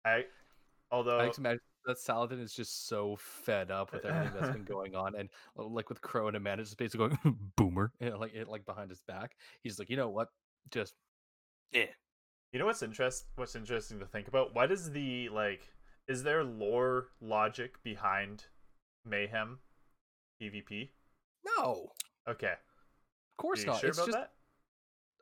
[0.05, 0.25] I,
[0.93, 4.65] although I just imagine that Saladin is just so fed up with everything that's been
[4.77, 8.35] going on, and uh, like with Crow and Amanda, just basically going boomer, and like
[8.35, 9.37] it, like behind his back.
[9.63, 10.29] He's like, you know what?
[10.71, 10.95] Just
[11.73, 11.87] yeah.
[12.53, 14.55] You know what's interest what's interesting to think about?
[14.55, 15.63] What is the like
[16.09, 18.45] is there lore logic behind
[19.05, 19.59] Mayhem
[20.41, 20.91] PvP?
[21.45, 21.91] No,
[22.29, 22.53] Okay.
[22.53, 23.81] of course Are you not.
[23.81, 24.31] sure it's about just that?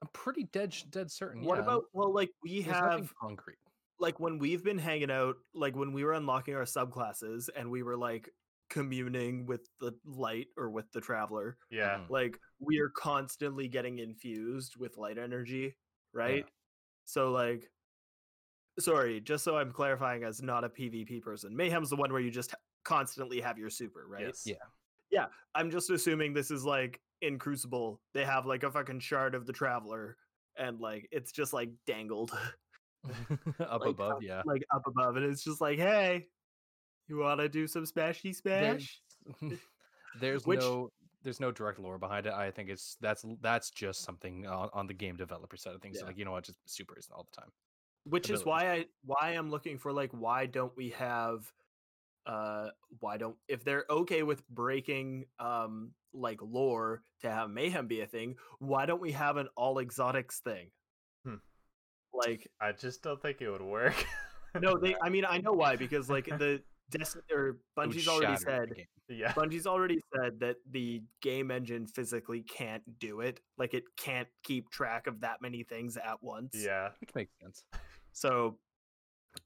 [0.02, 1.42] I'm pretty dead dead certain.
[1.42, 3.56] What yeah, about well, like we there's have concrete?
[4.00, 7.82] Like when we've been hanging out, like when we were unlocking our subclasses and we
[7.82, 8.28] were like
[8.70, 12.00] communing with the light or with the traveler, Yeah.
[12.08, 15.76] Like we are constantly getting infused with light energy,
[16.12, 16.46] right?
[17.04, 17.70] So like
[18.80, 21.54] sorry, just so I'm clarifying as not a PvP person.
[21.56, 22.54] Mayhem's the one where you just
[22.84, 24.26] constantly have your super, right?
[24.26, 24.42] Yes.
[25.10, 25.26] Yeah.
[25.54, 29.46] I'm just assuming this is like in Crucible, they have like a fucking shard of
[29.46, 30.16] the traveler
[30.56, 32.32] and like it's just like dangled
[33.60, 34.42] Up like, above, up- yeah.
[34.46, 36.26] like up above and it's just like, "Hey,
[37.08, 39.00] you want to do some smashy smash?"
[39.40, 39.58] There's,
[40.20, 40.90] there's Which- no
[41.22, 42.32] there's no direct lore behind it.
[42.34, 45.98] I think it's that's that's just something on, on the game developer side of things.
[46.00, 46.06] Yeah.
[46.06, 47.50] Like you know what, just supers all the time.
[48.04, 51.50] which is why I why I'm looking for like why don't we have
[52.26, 52.68] uh
[53.00, 58.06] why don't if they're okay with breaking um like lore to have mayhem be a
[58.06, 60.70] thing, why don't we have an all exotics thing?
[62.14, 63.94] Like I just don't think it would work.
[64.60, 64.94] no, they.
[65.02, 68.68] I mean, I know why because like the Des- or It Bungie's already said.
[69.08, 69.32] yeah.
[69.32, 73.40] Bungie's already said that the game engine physically can't do it.
[73.58, 76.50] Like it can't keep track of that many things at once.
[76.54, 76.90] Yeah.
[77.00, 77.64] which makes sense.
[78.12, 78.58] So,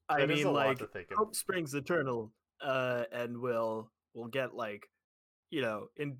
[0.08, 1.16] I That is mean, like to think of.
[1.16, 4.86] hope springs eternal, uh, and we'll we'll get like,
[5.50, 6.18] you know, in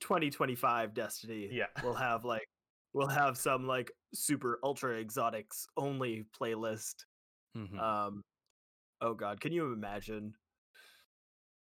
[0.00, 1.66] 2025 Destiny, Yeah.
[1.82, 2.46] we'll have like
[2.92, 7.04] we'll have some like super ultra exotics only playlist.
[7.56, 7.78] Mhm.
[7.78, 8.22] Um,
[9.00, 10.34] oh god, can you imagine?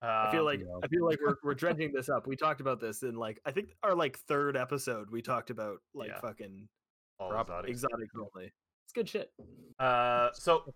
[0.02, 0.80] I feel Um, like no.
[0.82, 2.26] I feel like we're we're dredging this up.
[2.26, 5.10] We talked about this in like I think our like third episode.
[5.10, 6.20] We talked about like Yeah.
[6.20, 6.68] fucking
[7.18, 7.70] all exotics.
[7.70, 8.52] exotic only.
[8.84, 9.32] It's good shit.
[9.78, 10.74] Uh, so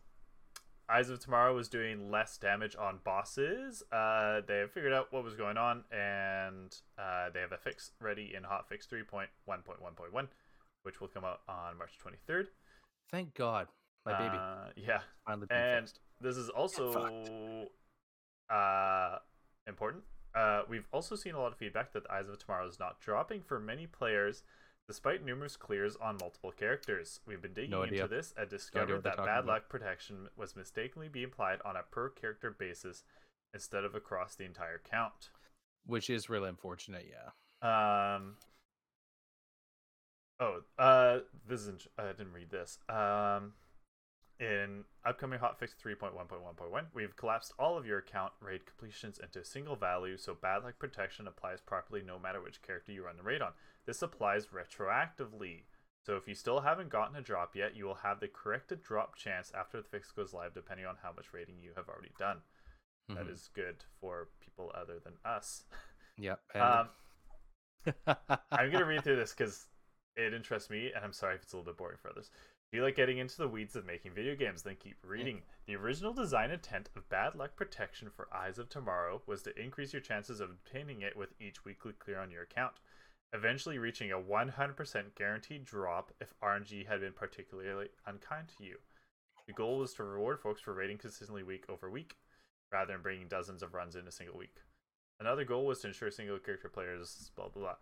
[0.88, 3.83] Eyes of Tomorrow was doing less damage on bosses.
[3.92, 7.92] Uh, they have figured out what was going on, and uh, they have a fix
[8.01, 10.29] ready in hotfix 3.1.1.1,
[10.88, 12.46] which will come out on March 23rd.
[13.11, 13.68] Thank God,
[14.07, 16.01] my baby Uh, yeah, finally and fixed.
[16.18, 17.66] this is also
[18.51, 19.18] uh,
[19.66, 20.05] important.
[20.35, 23.01] Uh, we've also seen a lot of feedback that the Eyes of Tomorrow is not
[23.01, 24.44] dropping for many players,
[24.87, 27.20] despite numerous clears on multiple characters.
[27.27, 29.46] We've been digging No into this and discovered they're that talking bad about.
[29.46, 33.05] luck protection was mistakenly being applied on a per character basis
[33.53, 35.29] instead of across the entire count.
[35.85, 37.05] which is really unfortunate.
[37.11, 38.14] Yeah.
[38.16, 38.37] Um.
[40.40, 41.87] Oh, uh, this isn't.
[41.98, 42.79] I didn't read this.
[42.88, 43.55] Um,
[44.38, 49.74] in upcoming hotfix 3.1.1.1, we've collapsed all of your account raid completions into a single
[49.74, 53.42] value, so bad luck protection applies properly no matter which character you run the raid
[53.42, 53.51] on.
[53.85, 55.62] This applies retroactively.
[56.07, 59.16] So if you still haven't gotten a drop yet, you will have the corrected drop
[59.16, 62.38] chance after the fix goes live, depending on how much raiding you have already done.
[63.09, 63.31] That Mhm.
[63.31, 65.64] is good for people other than us.
[66.16, 66.40] Yep.
[66.55, 66.90] Um,
[68.53, 69.66] I'm gonna read through this because
[70.16, 72.31] it interests me, and I'm sorry if it's a little bit boring for others.
[72.71, 75.40] If you like getting into the weeds of making video games, then keep reading.
[75.66, 79.94] The original design intent of bad luck protection for Eyes of Tomorrow was to increase
[79.94, 82.75] your chances of obtaining it with each weekly clear on your account,
[83.33, 88.77] eventually reaching a 100% guaranteed drop if RNG had been particularly unkind to you.
[89.46, 92.19] The goal was to reward folks for rating consistently week over week,
[92.71, 94.56] rather than bringing dozens of runs in a single week.
[95.21, 97.75] Another goal was to ensure single character players, blah blah blah.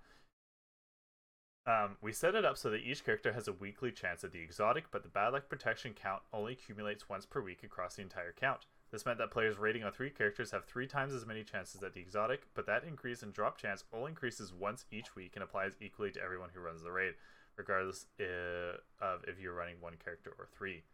[1.66, 4.40] Um, we set it up so that each character has a weekly chance at the
[4.40, 8.32] exotic, but the bad luck protection count only accumulates once per week across the entire
[8.32, 8.66] count.
[8.92, 11.92] This meant that players rating on three characters have three times as many chances at
[11.92, 15.72] the exotic, but that increase in drop chance only increases once each week and applies
[15.80, 17.14] equally to everyone who runs the raid,
[17.56, 20.84] regardless uh, of if you're running one character or three.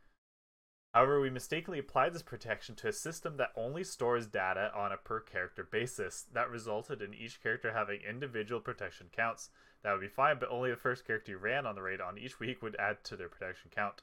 [0.95, 4.99] However, we mistakenly applied this protection to a system that only stores data on a
[4.99, 6.27] per character basis.
[6.33, 9.49] That resulted in each character having individual protection counts.
[9.83, 12.19] That would be fine, but only the first character you ran on the raid on
[12.19, 14.03] each week would add to their protection count.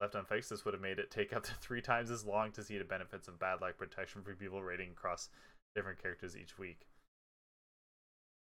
[0.00, 2.64] Left unfixed, this would have made it take up to three times as long to
[2.64, 5.28] see the benefits of bad luck protection for people raiding across
[5.74, 6.86] different characters each week.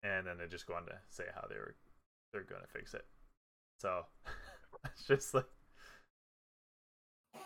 [0.03, 1.75] And then they just go on to say how they were
[2.31, 3.05] they're gonna fix it.
[3.79, 4.05] So
[4.85, 5.45] it's just like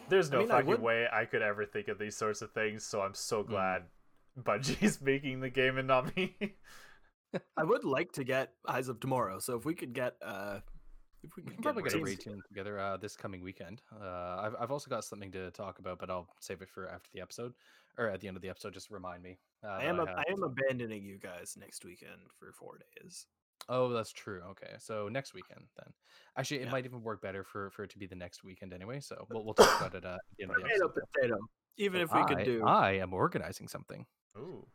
[0.09, 2.51] there's no mean, I fucking would- way I could ever think of these sorts of
[2.51, 3.47] things, so I'm so Mm.
[3.47, 3.83] glad
[4.39, 6.36] Bungie's making the game and not me.
[7.57, 9.39] I would like to get Eyes of Tomorrow.
[9.39, 10.59] So if we could get uh
[11.23, 13.17] if we We could can probably get get a teams raid team together uh, this
[13.17, 13.81] coming weekend.
[13.99, 17.09] Uh, I've I've also got something to talk about, but I'll save it for after
[17.13, 17.53] the episode
[17.97, 18.73] or at the end of the episode.
[18.73, 19.38] Just remind me.
[19.63, 23.25] Uh, I am a, I am abandoning you guys next weekend for four days.
[23.70, 24.41] Oh, that's true.
[24.51, 25.91] Okay, so next weekend then.
[26.38, 26.72] Actually, it Yeah.
[26.72, 28.99] might even work better for for it to be the next weekend anyway.
[28.99, 31.03] So we'll we'll talk about it uh, at the the Potato, episode.
[31.16, 31.38] potato.
[31.78, 32.64] Even So if we could do.
[32.66, 34.06] I am organizing something.
[34.38, 34.66] Ooh.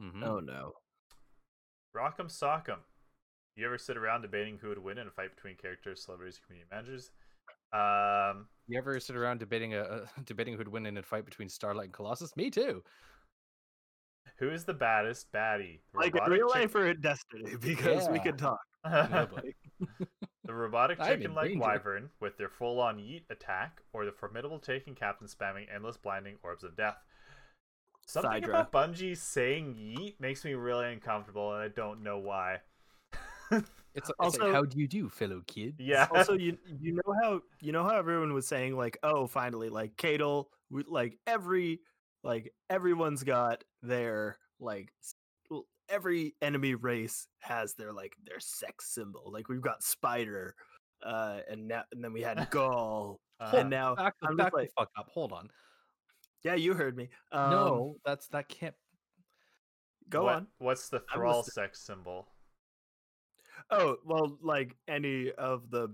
[0.00, 0.24] Mhm.
[0.24, 0.72] oh no.
[1.96, 2.78] Rock'em Sock'em.
[3.56, 6.68] You ever sit around debating who would win in a fight between characters, celebrities, community
[6.72, 7.10] managers?
[7.72, 11.48] Um, You ever sit around debating a, a debating who'd win in a fight between
[11.48, 12.34] Starlight and Colossus?
[12.36, 12.82] Me too.
[14.38, 15.80] Who is the baddest baddie?
[15.92, 18.22] The Like in robotic real chick- life or in Destiny, because we Yeah.
[18.22, 18.60] could talk.
[18.86, 19.26] Oh,
[20.44, 24.94] the robotic chicken like wyvern with their full on yeet attack, or the formidable Taken
[24.94, 26.96] captain spamming endless blinding orbs of death.
[28.06, 28.48] Something Sidra.
[28.50, 32.58] about Bungie saying yeet makes me really uncomfortable, and I don't know why.
[33.50, 35.76] It's, it's Also- like, how do you do, fellow kid?
[35.78, 36.08] yeah.
[36.14, 39.96] also, you you know how you know how everyone was saying like, oh, finally, like
[39.96, 41.80] Caiatl, like every
[42.24, 44.90] like everyone's got their like
[45.90, 49.30] every enemy race has their like their sex symbol.
[49.32, 50.54] Like we've got Spider,
[51.04, 53.56] uh, and now and then we had Ghaul, Uh-huh.
[53.58, 55.08] and now Back, I'm back just like, fuck up.
[55.12, 55.50] Hold on.
[56.42, 57.10] yeah, you heard me.
[57.32, 58.74] Um, no, that's that can't.
[60.08, 60.46] go What- on.
[60.58, 61.52] What's the thrall listening.
[61.66, 62.28] sex symbol?
[63.70, 65.88] Oh well, like any of the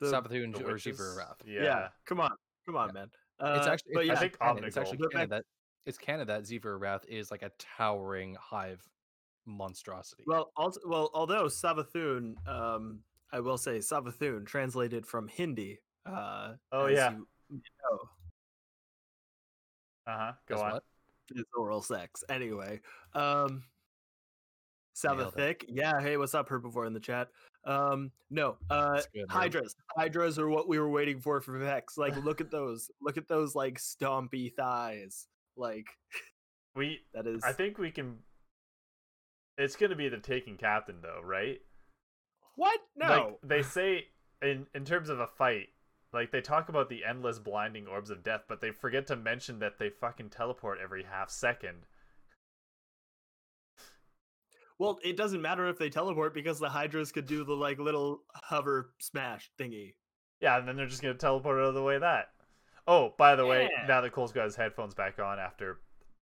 [0.00, 1.16] the Savathun The or Shiva witches?
[1.18, 1.36] Wrath.
[1.46, 1.62] Yeah.
[1.62, 1.88] yeah.
[2.06, 2.32] Come on,
[2.66, 2.92] come on, Yeah.
[2.92, 3.10] man.
[3.56, 4.64] it's Uh, actually, but it's yeah, I actually think canon.
[4.64, 5.42] It's actually Omnigul.
[5.86, 8.82] It's canon that Xivu Arath is like a towering hive
[9.46, 10.24] monstrosity.
[10.26, 13.00] Well, also, well, although Savathun, um,
[13.32, 15.78] I will say Savathun translated from Hindi.
[16.04, 17.12] Uh, Oh, yeah.
[17.12, 17.26] you
[17.58, 17.98] know,
[20.12, 20.32] Uh huh.
[20.46, 20.72] Go on.
[20.72, 20.82] what?
[21.34, 22.22] is oral sex.
[22.28, 22.80] Anyway,
[23.14, 23.64] um,
[25.04, 26.00] Nailed Savathic, yeah.
[26.00, 27.28] Hey, what's up, Herbivore in the chat?
[27.64, 29.26] Um, no, uh, good.
[29.28, 29.74] Hydras.
[29.96, 31.98] Hydras are what we were waiting for for Vex.
[31.98, 32.90] Like, look at those.
[33.00, 35.26] Look at those like stompy thighs.
[35.56, 35.86] Like
[36.74, 37.00] We.
[37.14, 37.42] that is.
[37.44, 38.18] I think we can.
[39.58, 41.60] It's gonna be the Taken captain though, right?
[42.56, 42.80] what?
[42.96, 43.06] No.
[43.08, 44.06] Like they say
[44.42, 45.68] in in terms of a fight,
[46.12, 49.58] like they talk about the endless blinding orbs of death, but they forget to mention
[49.60, 51.86] that they fucking teleport every half second.
[54.78, 58.20] Well, it doesn't matter if they teleport because the Hydras could do the like little
[58.34, 59.94] hover smash thingy.
[60.40, 62.28] Yeah, and then they're just gonna teleport out of the way of that.
[62.88, 65.78] Oh, by the way, now that Cole's got his headphones back on after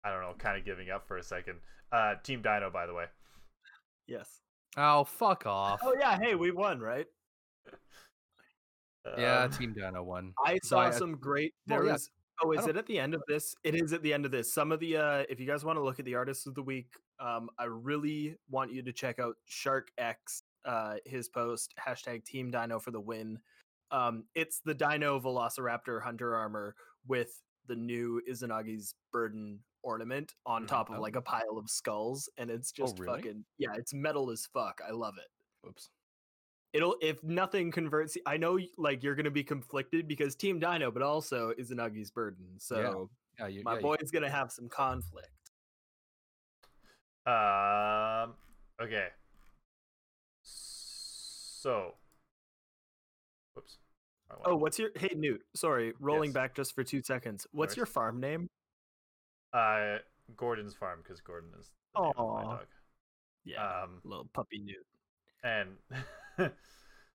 [0.03, 1.55] I don't know, kind of giving up for a second.
[1.91, 3.05] Uh Team Dino, by the way.
[4.07, 4.41] Yes.
[4.78, 5.80] Oh, fuck off.
[5.84, 6.18] Oh yeah.
[6.20, 7.05] Hey, we won, right?
[9.18, 10.34] Yeah, Um, Team Dino won.
[10.45, 11.53] I saw a- some great.
[11.68, 12.09] Well, There yeah, was.
[12.43, 13.55] Oh, is it at the end of this?
[13.64, 14.53] It is at the end of this.
[14.53, 14.97] Some of the.
[14.97, 16.88] uh If you guys want to look at the artists of the week,
[17.20, 20.43] um, I really want you to check out Shark X.
[20.64, 23.39] Uh, his post hashtag Team Dino for the win.
[23.92, 26.76] Um, it's the Dino Velociraptor Hunter armor
[27.08, 30.68] with the new Izanagi's burden ornament on Mhm.
[30.68, 31.02] top of Oh.
[31.02, 33.18] like a pile of skulls, and it's just really?
[33.22, 34.80] fucking yeah, it's metal as fuck.
[34.88, 35.89] I love it Oops.
[36.74, 41.02] it'll if nothing converts i know like you're gonna be conflicted because team dino but
[41.02, 45.30] also Izanagi's burden so Yeah, you, my yeah, you- boy's gonna have some conflict
[47.26, 48.36] Um.
[48.82, 49.10] Okay.
[50.44, 51.94] So.
[54.45, 56.34] Oh what's your hey newt sorry rolling Yes.
[56.34, 58.47] back just for two seconds what's your farm name
[59.53, 59.97] Uh,
[60.36, 62.67] Gordon's farm because Gordon is the name of my dog.
[63.43, 64.86] yeah Um, little puppy newt
[65.43, 65.77] and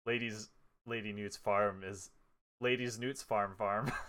[0.06, 0.50] ladies,
[0.86, 2.10] Lady Newt's farm is
[2.60, 3.92] Ladies Newt's farm farm.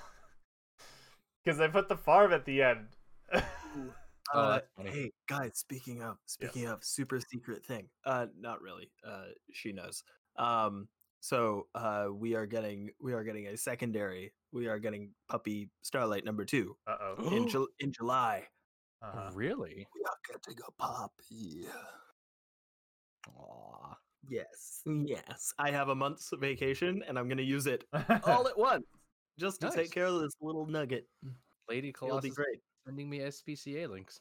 [1.45, 2.87] Because I put the farm at the end.
[4.35, 4.91] Oh, Uh, funny.
[4.91, 10.05] hey guys speaking of speaking of super secret thing uh not really uh she knows
[10.39, 10.87] um
[11.23, 16.25] so uh we are getting we are getting a secondary we are getting puppy starlight
[16.25, 17.31] number two uh oh.
[17.37, 18.43] in, Jul- in july
[19.01, 19.31] Uh-huh.
[19.33, 19.87] Really?
[19.95, 21.67] we are getting a puppy
[23.39, 23.95] Aw.
[24.29, 27.85] yes yes i have a month's vacation and i'm gonna use it
[28.25, 28.85] all at once
[29.39, 29.77] just to Nice.
[29.77, 31.07] take care of this little nugget
[31.69, 34.21] Lady it'll be great sending me SPCA links.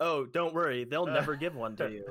[0.00, 2.04] oh don't worry they'll never give one to you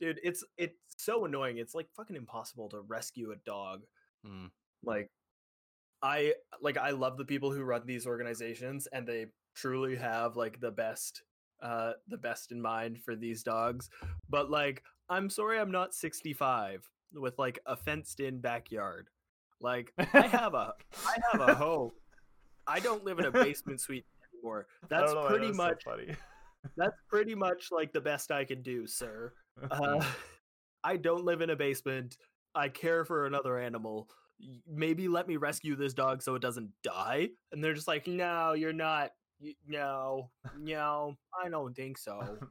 [0.00, 3.82] dude it's it's so annoying it's like fucking impossible to rescue a dog.
[4.26, 4.46] Hmm.
[4.82, 5.10] like
[6.02, 10.60] i like i love the people who run these organizations and they truly have like
[10.60, 11.22] the best
[11.62, 13.88] uh the best in mind for these dogs
[14.28, 19.08] but like i'm sorry i'm not 65 with like a fenced in backyard.
[19.60, 20.74] Like i have a
[21.06, 21.90] i have a home.
[22.66, 24.66] I don't live in a basement suite anymore.
[24.88, 26.14] That's know pretty was so much funny.
[26.76, 29.32] that's pretty much like the best i can do sir
[29.70, 30.04] uh,
[30.84, 32.16] I don't live in a basement.
[32.54, 34.08] I care for another animal.
[34.66, 37.30] Maybe let me rescue this dog so it doesn't die.
[37.52, 39.10] And they're just like, no, you're not.
[39.66, 42.38] No, no, I don't think so.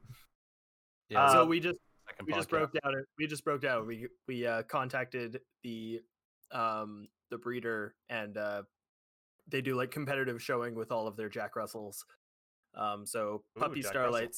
[1.10, 1.24] Yeah.
[1.24, 1.78] Uh, so we just
[2.26, 2.92] we just broke down.
[3.18, 3.86] We just broke down.
[3.86, 6.02] We we uh, contacted the
[6.52, 8.62] um the breeder and uh
[9.50, 12.04] they do like competitive showing with all of their Jack Russells.
[12.74, 14.28] Um, so Ooh, puppy Jack Russell.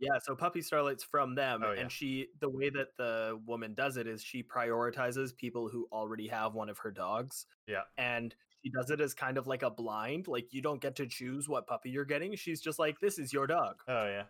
[0.00, 1.80] Yeah, so puppy starlights from them, Oh, yeah.
[1.80, 6.28] and she the way that the woman does it is she prioritizes people who already
[6.28, 7.82] have one of her dogs, Yeah.
[7.96, 11.06] and she does it as kind of like a blind, like you don't get to
[11.06, 12.36] choose what puppy you're getting.
[12.36, 13.82] She's just like, this is your dog.
[13.88, 14.24] Oh yeah.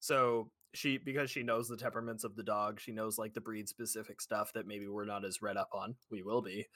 [0.00, 3.68] So she because she knows the temperaments of the dog, she knows like the breed
[3.68, 5.96] specific stuff that maybe we're not as read up on.
[6.10, 6.66] We will be.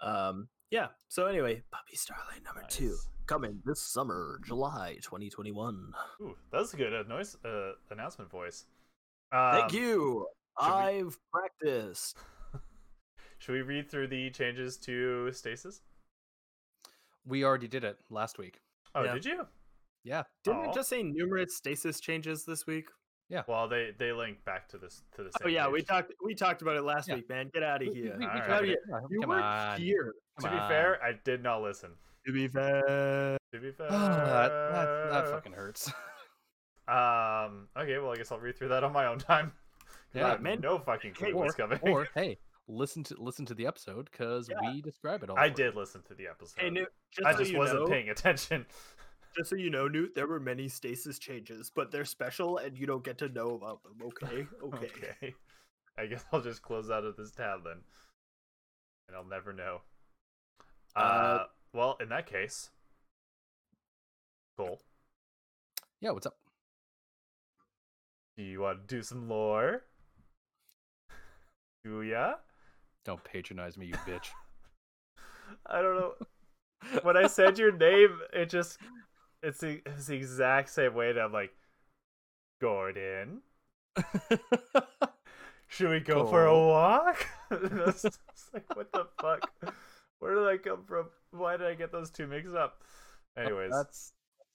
[0.00, 0.88] Um yeah.
[1.08, 3.06] So anyway, Puppy Starlight number two Nice.
[3.30, 5.92] Coming this summer, July 2021.
[6.20, 8.64] Ooh, that was a good uh, noise uh, announcement voice.
[9.30, 10.26] Um, Thank you.
[10.58, 12.18] I've practiced.
[13.38, 15.80] Should we read through the changes to stasis?
[17.24, 18.58] We already did it last week.
[18.96, 19.14] Oh, Yeah.
[19.14, 19.46] did you?
[20.02, 20.24] Yeah.
[20.42, 20.70] Didn't Aw.
[20.70, 22.88] it just say numerous stasis changes this week?
[23.28, 23.42] Yeah.
[23.46, 25.28] Well, they they link back to this to the.
[25.40, 27.14] Oh same yeah, we talked we talked about it last Yeah.
[27.14, 27.48] week, man.
[27.54, 28.12] Get out of We- we- here.
[28.14, 28.44] we- we Alright.
[28.48, 28.78] covered Yeah, it.
[28.90, 29.78] Come You come were on.
[29.80, 30.14] here.
[30.40, 31.90] To Come be fair, I did not listen.
[32.26, 33.38] To be fair.
[33.52, 35.90] To be fair, that, that, that fucking hurts.
[36.88, 37.68] Um.
[37.76, 37.98] Okay.
[37.98, 39.52] Well, I guess I'll read through that on my own time.
[40.12, 40.58] Yeah, have man.
[40.60, 41.78] no fucking clue Hey, what's or, coming.
[41.82, 44.72] or hey, listen to listen to the episode because Yeah.
[44.72, 45.38] we describe it all.
[45.38, 45.54] I for you.
[45.54, 46.60] did listen to the episode.
[46.60, 48.66] Hey, Newt, just I so just wasn't know, paying attention.
[49.36, 52.86] Just so you know, Newt, there were many stasis changes, but they're special and you
[52.88, 53.92] don't get to know about them.
[54.06, 54.90] Okay, okay.
[55.22, 55.34] okay.
[55.96, 57.76] I guess I'll just close out of this tab then.
[59.06, 59.82] And I'll never know.
[60.96, 62.70] Uh, Uh, well, in that case.
[64.56, 64.80] Cool.
[66.00, 66.36] Yeah, what's up?
[68.36, 69.82] Do you want to do some lore?
[71.84, 72.34] Do ya?
[73.04, 74.28] Don't patronize me, you bitch.
[75.66, 76.14] I don't know.
[77.02, 78.78] When I said your name, it just
[79.42, 81.52] it's the, it's the exact same way that I'm like,
[82.60, 83.42] Gordon,
[85.68, 87.26] should we go for a walk?
[87.50, 89.50] Like, what the fuck?
[90.20, 91.08] Where did I come from?
[91.32, 92.82] Why did I get those two mixed up?
[93.36, 94.12] Anyways, that's,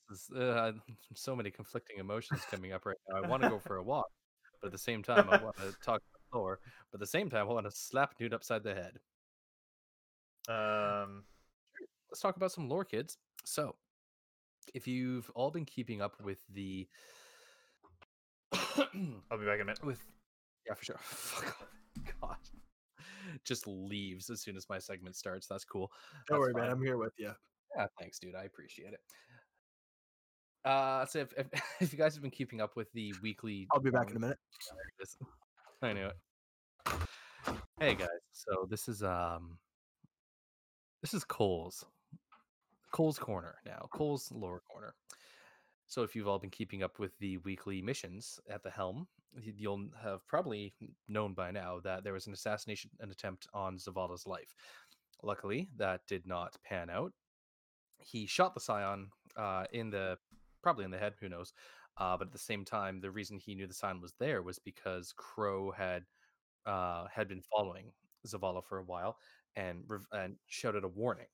[0.10, 0.72] that's uh,
[1.14, 3.24] so many conflicting emotions coming up right now.
[3.24, 4.08] I want to go for a walk,
[4.62, 6.60] but at the same time, I want to talk about lore.
[6.92, 9.00] But at the same time, I want to slap dude upside the head.
[10.50, 11.24] um,
[12.10, 13.18] let's talk about some lore, kids.
[13.46, 13.76] So,
[14.74, 16.88] if you've all been keeping up with the
[19.32, 19.84] I'll be back in a minute.
[19.84, 20.02] with
[20.68, 20.98] yeah, for sure.
[21.02, 21.68] Fuck off.
[22.22, 22.38] God,
[23.44, 25.48] just leaves as soon as my segment starts.
[25.48, 25.92] That's cool.
[26.28, 26.72] Don't That's worry, man.
[26.72, 27.32] I'm here with you.
[27.76, 28.36] Yeah, thanks, dude.
[28.36, 29.00] I appreciate it.
[30.64, 31.48] Uh, so if, if
[31.82, 34.20] if you guys have been keeping up with the weekly, I'll be back in a
[34.20, 34.40] minute.
[35.82, 36.18] I knew it.
[37.80, 39.58] Hey guys, so this is um
[41.02, 41.86] this is Cole's
[42.92, 43.88] Cole's corner now.
[43.92, 44.96] Cole's lower corner.
[45.88, 49.08] So if you've all been keeping up with the weekly missions at the helm,
[49.42, 50.74] you'll have probably
[51.08, 54.54] known by now that there was an assassination an attempt on Zavala's life.
[55.24, 57.14] Luckily, that did not pan out.
[58.00, 60.18] He shot the scion uh, in the
[60.62, 61.54] probably in the head, who knows.
[61.98, 64.60] Uh, but at the same time, the reason he knew the sign was there was
[64.60, 66.04] because Crow had
[66.66, 67.92] uh, had been following
[68.28, 69.18] Zavala for a while
[69.56, 71.28] and and shouted a warning.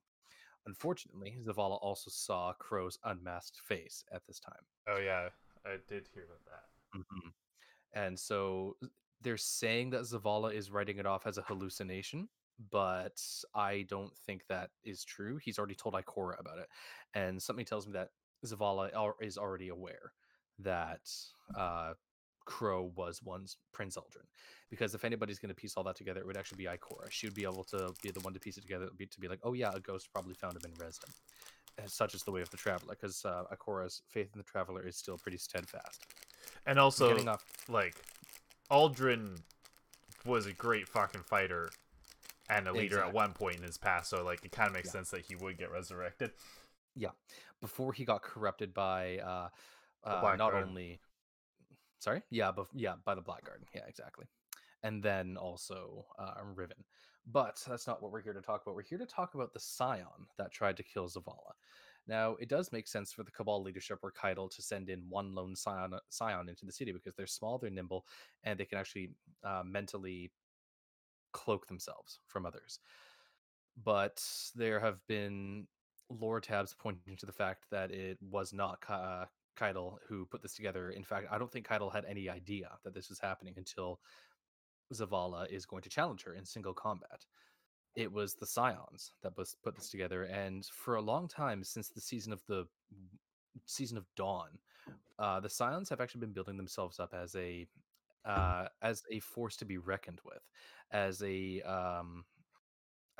[0.66, 4.64] Unfortunately, Zavala also saw Crow's unmasked face at this time.
[4.88, 5.30] Oh yeah,
[5.66, 7.00] I did hear about that.
[7.00, 7.34] Mhm.
[7.94, 8.78] And so
[9.22, 12.30] they're saying that Zavala is writing it off as a hallucination,
[12.70, 13.22] but
[13.54, 15.38] I don't think that is true.
[15.38, 16.68] He's already told Ikora about it.
[17.14, 18.10] And something tells me that
[18.46, 20.14] Zavala al- is already aware
[20.60, 21.10] that
[21.56, 21.94] uh,
[22.46, 24.26] Crow was once Prince Uldren.
[24.70, 27.10] Because if anybody's going to piece all that together, it would actually be Ikora.
[27.10, 29.28] She would be able to be the one to piece it together, be, to be
[29.28, 30.72] like, oh yeah, a ghost probably found him in.
[31.78, 34.86] And such is the way of the traveler, because uh, Ikora's faith in the traveler
[34.86, 36.06] is still pretty steadfast.
[36.66, 37.96] And also, Getting off like,
[38.70, 39.40] Uldren
[40.26, 41.70] was a great fucking fighter
[42.50, 44.88] and a leader at one point in his past, so like it kind of makes
[44.88, 44.94] Yeah.
[44.94, 46.32] sense that he would get resurrected.
[46.96, 47.12] Yeah,
[47.62, 49.50] before he got corrupted by uh,
[50.04, 50.68] uh not Guard.
[50.68, 51.00] only
[52.02, 52.22] sorry?
[52.30, 54.26] Yeah but yeah by the black guard yeah exactly.
[54.84, 56.78] And then also uh, riven.
[57.32, 58.76] But that's not what we're here to talk about.
[58.76, 61.54] We're here to talk about the scion that tried to kill zavala.
[62.08, 65.36] Now it does make sense for the cabal leadership or Caiatl to send in one
[65.36, 68.06] lone scion, scion into the city because they're small they're nimble
[68.44, 69.12] and they can actually
[69.44, 70.32] uh, mentally
[71.32, 72.80] cloak themselves from others.
[73.84, 74.24] But
[74.56, 75.68] there have been
[76.10, 79.26] lore tabs pointing to the fact that it was not uh,
[79.56, 80.92] Caiatl who put this together.
[80.92, 84.00] In fact, I don't think Caiatl had any idea that this was happening until
[84.94, 87.26] Zavala is going to challenge her in single combat.
[87.96, 91.90] It was the Scions that was put this together, and for a long time since
[91.90, 92.66] the season of the
[93.66, 94.50] season of Dawn,
[95.20, 97.68] uh, the Scions have actually been building themselves up as a
[98.24, 100.44] uh, as a force to be reckoned with,
[100.92, 102.24] as a um,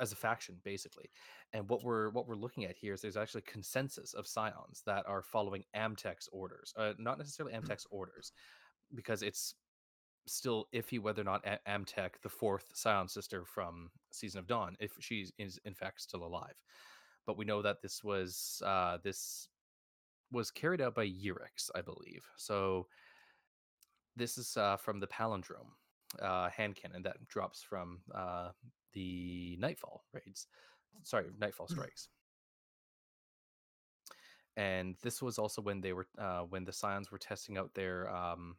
[0.02, 1.08] as a faction, basically.
[1.54, 5.06] And what we're what we're looking at here is there's actually consensus of scions that
[5.06, 8.32] are following Amtech's orders, uh, not necessarily Amtech's orders,
[8.94, 9.54] because it's
[10.26, 14.92] still iffy whether or not Amtech, the fourth scion sister from Season of Dawn, if
[14.98, 16.54] she is in fact still alive.
[17.24, 19.48] But we know that this was uh, this
[20.32, 22.24] was carried out by Eurix, I believe.
[22.36, 22.88] So
[24.16, 25.70] this is uh, from the palindrome
[26.20, 28.50] uh, hand cannon that drops from uh,
[28.92, 30.46] the Nightfall raids.
[31.02, 32.08] Sorry, Nightfall strikes.
[34.56, 38.14] And this was also when they were uh, when the Scions were testing out their
[38.14, 38.56] um,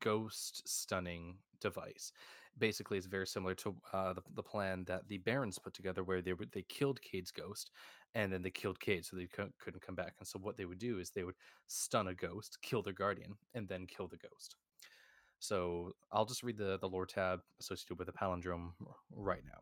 [0.00, 2.12] ghost stunning device.
[2.58, 6.20] Basically, it's very similar to uh, the, the plan that the Barons put together, where
[6.20, 7.70] they would they killed Cayde's ghost,
[8.14, 10.14] and then they killed Cayde, so they cou- couldn't come back.
[10.18, 11.36] And so what they would do is they would
[11.68, 14.56] stun a ghost, kill their guardian, and then kill the ghost.
[15.40, 18.72] So I'll just read the, the lore tab associated with the palindrome
[19.14, 19.60] right now.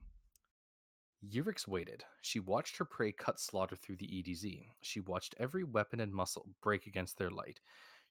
[1.32, 2.04] Eurix waited.
[2.22, 4.66] She watched her prey cut slaughter through the EDZ.
[4.82, 7.60] She watched every weapon and muscle break against their light.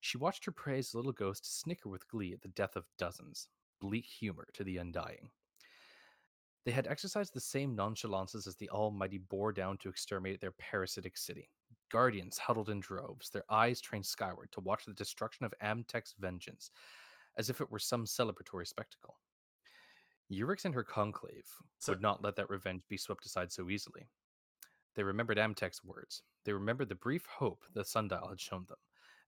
[0.02, 3.48] She watched her prey's little ghost snicker with glee at the death of dozens.
[3.80, 5.30] Bleak humor to the undying.
[6.66, 11.16] They had exercised the same nonchalances as the Almighty bore down to exterminate their parasitic
[11.16, 11.50] city.
[11.92, 16.72] Guardians huddled in droves, their eyes trained skyward to watch the destruction of Amtek's vengeance,
[17.38, 19.20] as if it were some celebratory spectacle.
[20.32, 24.08] Urix and her conclave So- would not let that revenge be swept aside so easily.
[24.96, 26.24] They remembered Amtek's words.
[26.46, 28.80] They remembered the brief hope the sundial had shown them,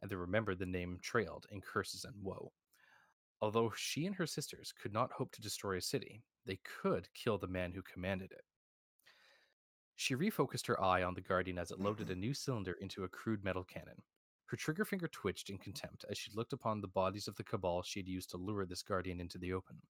[0.02, 2.54] and they remembered the name trailed in curses and woe.
[3.42, 7.38] Although she and her sisters could not hope to destroy a city, they could kill
[7.38, 8.46] the man who commanded it.
[9.96, 13.10] She refocused her eye on the Guardian as it loaded a new cylinder into a
[13.10, 14.02] crude metal cannon.
[14.48, 17.84] Her trigger finger twitched in contempt as she looked upon the bodies of the Cabal
[17.84, 19.82] she had used to lure this Guardian into the open.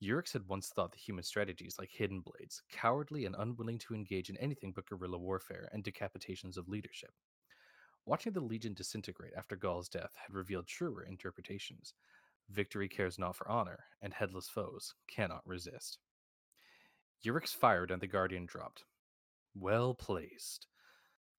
[0.00, 4.30] Urix had once thought the human strategies like hidden blades, cowardly and unwilling to engage
[4.30, 7.10] in anything but guerrilla warfare and decapitations of leadership.
[8.06, 11.94] Watching the Legion disintegrate after Ghaul's death had revealed truer interpretations.
[12.48, 15.98] Victory cares not for honor, and headless foes cannot resist.
[17.26, 18.84] Urix fired and the Guardian dropped.
[19.56, 20.68] Well placed.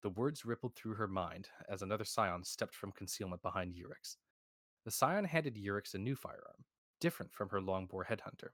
[0.01, 4.15] The words rippled through her mind as another scion stepped from concealment behind Urix.
[4.85, 6.63] The scion handed Urix a new firearm,
[7.01, 8.51] different from her longbore headhunter.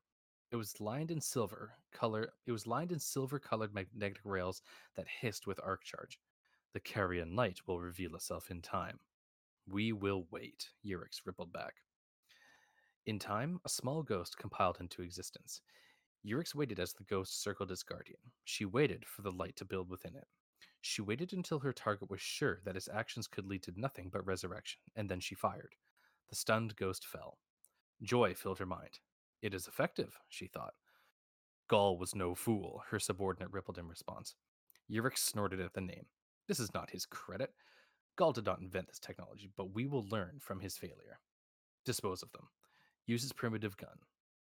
[0.51, 2.29] It was lined in silver color.
[2.47, 4.61] It was lined in silver-colored magnetic rails
[4.95, 6.19] that hissed with arc charge.
[6.73, 8.99] The carrion light will reveal itself in time.
[9.67, 11.75] We will wait, Urix rippled back.
[13.05, 15.61] In time, a small ghost compiled into existence.
[16.25, 18.19] Urix waited as the ghost circled its guardian.
[18.45, 20.27] She waited for the light to build within it.
[20.87, 24.23] She waited until her target was sure that his actions could lead to nothing but
[24.23, 25.73] resurrection, and then she fired.
[26.29, 27.39] The stunned ghost fell.
[28.03, 28.99] Joy filled her mind.
[29.41, 30.75] It is effective, she thought.
[31.67, 34.35] Ghaul was no fool, her subordinate rippled in response.
[34.87, 36.05] Urix snorted at the name.
[36.47, 37.49] This is not his credit.
[38.15, 41.19] Ghaul did not invent this technology, but we will learn from his failure.
[41.83, 42.47] Dispose of them.
[43.07, 43.97] Use his primitive gun.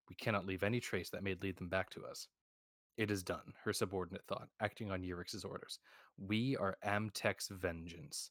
[0.09, 2.27] We cannot leave any trace that may lead them back to us.
[2.97, 5.81] It is done, her subordinate thought, acting on Urix's orders.
[6.17, 8.31] We are Amtek's vengeance.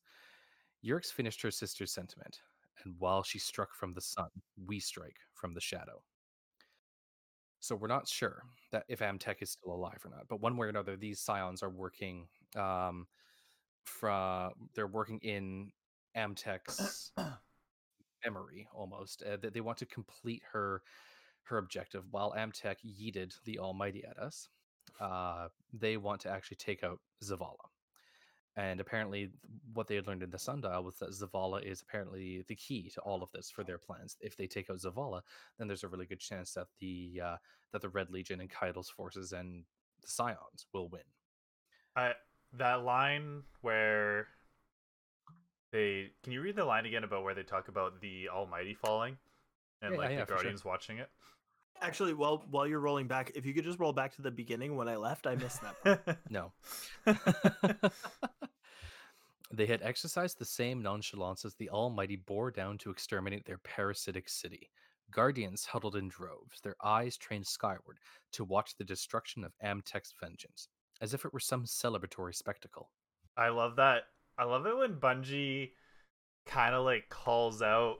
[0.86, 2.39] Urix finished her sister's sentiment,
[2.84, 4.30] and while she struck from the sun,
[4.66, 6.01] we strike from the shadow.
[7.59, 10.68] So we're not sure that if Amtek is still alive or not, but one way
[10.68, 13.07] or another, these scions are working um,
[13.86, 15.72] from they're working in
[16.16, 17.11] Amtek's
[18.26, 19.24] memory almost.
[19.24, 20.82] Uh, that they want to complete her
[21.44, 22.04] her objective.
[22.12, 24.50] While Amtek yeeted the Almighty at us,
[25.00, 27.70] uh, they want to actually take out Zavala.
[28.56, 29.32] And apparently,
[29.74, 33.02] what they had learned in the Sundial was that Zavala is apparently the key to
[33.02, 34.16] all of this for their plans.
[34.20, 35.22] If they take out Zavala,
[35.58, 37.38] then there's a really good chance that the uh,
[37.72, 39.64] that the Red Legion and Caiatl's forces and
[40.02, 41.02] the Scions will win.
[42.56, 44.28] That line where
[45.72, 49.18] they can you read the line again about where they talk about the Almighty falling
[49.84, 50.38] and Yeah, like yeah, the for sure.
[50.38, 51.09] Guardians watching it?
[51.81, 54.75] Actually, while while you're rolling back, if you could just roll back to the beginning
[54.75, 55.84] when I left, I missed that.
[55.84, 56.17] part.
[56.29, 56.53] No.
[59.53, 64.29] they had exercised the same nonchalance as the Almighty bore down to exterminate their parasitic
[64.29, 64.69] city.
[65.11, 67.99] Guardians huddled in droves, their eyes trained skyward
[68.31, 70.69] to watch the destruction of Amtek's vengeance,
[71.01, 72.89] as if it were some celebratory spectacle.
[73.38, 74.03] I love that.
[74.38, 75.71] I love it when Bungie
[76.45, 77.97] kind of like calls out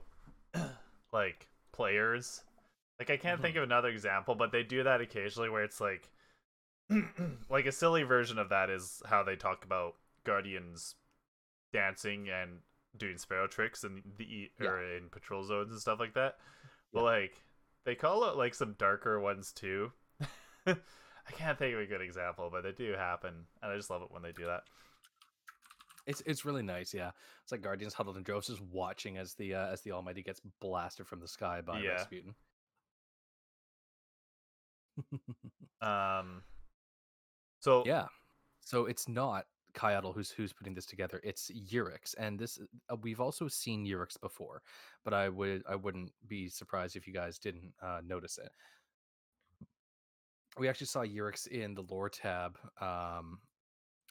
[1.12, 2.42] like players.
[2.98, 3.64] Like I can't think mm-hmm.
[3.64, 6.10] of another example, but they do that occasionally where it's like
[7.50, 9.94] like a silly version of that is how they talk about
[10.24, 10.94] guardians
[11.72, 12.58] dancing and
[12.96, 16.36] doing sparrow tricks in the or in patrol zones and stuff like that.
[16.92, 17.04] But Yeah.
[17.04, 17.42] like
[17.84, 19.92] they call it like some darker ones too.
[20.66, 24.02] I can't think of a good example, but they do happen, and I just love
[24.02, 24.64] it when they do that.
[26.06, 27.10] It's it's really nice, yeah.
[27.42, 30.40] It's like Guardians huddled in droves, just watching as the uh, as the Almighty gets
[30.60, 31.90] blasted from the sky by Yeah.
[31.92, 32.34] Rasputin.
[35.80, 36.42] Um.
[37.60, 38.06] So Yeah.
[38.60, 41.20] So it's not Caiatl who's who's putting this together.
[41.24, 42.58] It's Urix, and this
[42.90, 44.62] uh, we've also seen Urix before,
[45.04, 48.50] but I would I wouldn't be surprised if you guys didn't uh, notice it.
[50.56, 53.40] We actually saw Urix in the lore tab, um,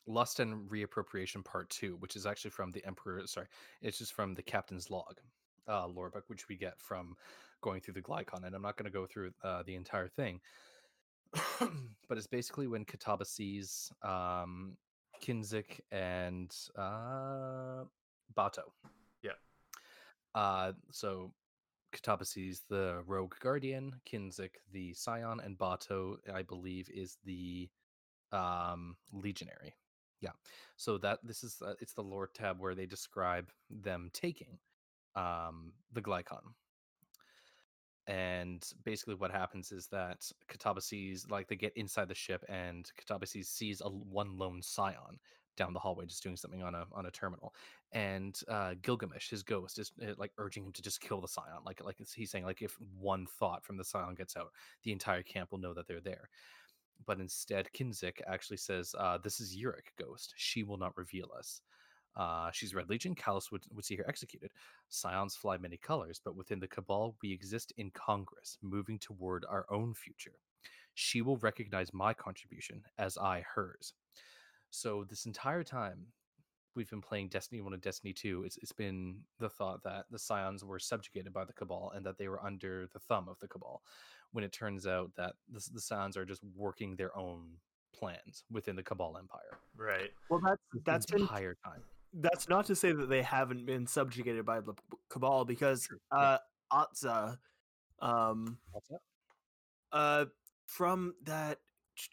[0.06, 3.22] Lust and Reappropriation Part Two, which is actually from the Emperor.
[3.26, 3.47] Sorry,
[3.82, 5.20] it's just from the Captain's Log
[5.68, 7.16] uh, lore book, which we get from
[7.62, 10.39] going through the Glykon, and I'm not going to go through uh, the entire thing.
[12.10, 14.78] but it's basically when Kataba sees um,
[15.24, 17.86] Kinzik and uh,
[18.36, 18.64] Bato.
[19.24, 19.32] Yeah.
[20.36, 21.34] Uh, so
[21.95, 27.70] Kataba sees the Rogue Guardian, Kinzik the Scion, and Bato, I believe, is the
[28.32, 29.74] um, Legionary.
[30.24, 30.32] Yeah.
[30.78, 34.59] So that this is uh, it's the lore tab where they describe them taking
[35.15, 36.55] um, the Glykon.
[38.07, 42.89] and basically what happens is that Kataba sees like they get inside the ship and
[42.99, 45.19] Kataba sees, sees a one lone scion
[45.55, 47.53] down the hallway just doing something on a on a terminal
[47.93, 51.59] and uh Gilgamesh his ghost is uh, like urging him to just kill the scion
[51.65, 54.51] like like he's saying like if one thought from the scion gets out
[54.84, 56.30] the entire camp will know that they're there
[57.06, 61.62] but instead Kinzik actually says uh this is Yurik ghost she will not reveal us
[62.16, 63.16] uh, she's Red Legion.
[63.16, 64.52] Calus would, would see her executed.
[64.89, 69.66] Scions fly many colors, but within the Cabal, we exist in Congress, moving toward our
[69.72, 70.36] own future.
[70.94, 73.94] She will recognize my contribution as I hers.
[74.70, 76.06] So, this entire time,
[76.76, 78.43] we've been playing Destiny 1 and Destiny 2.
[78.45, 82.17] It's, it's been the thought that the Scions were subjugated by the Cabal and that
[82.17, 83.82] they were under the thumb of the Cabal,
[84.32, 87.57] when it turns out that the, the Scions are just working their own
[87.95, 89.59] plans within the Cabal Empire.
[89.78, 90.11] Right.
[90.30, 91.82] Well, that's the that's been entire time.
[92.13, 94.74] that's not to say that they haven't been subjugated by the
[95.09, 96.17] cabal because True, yeah.
[96.19, 96.38] uh
[96.71, 97.38] Atza
[98.01, 99.01] um What's up?
[99.91, 100.26] uh
[100.65, 101.59] from that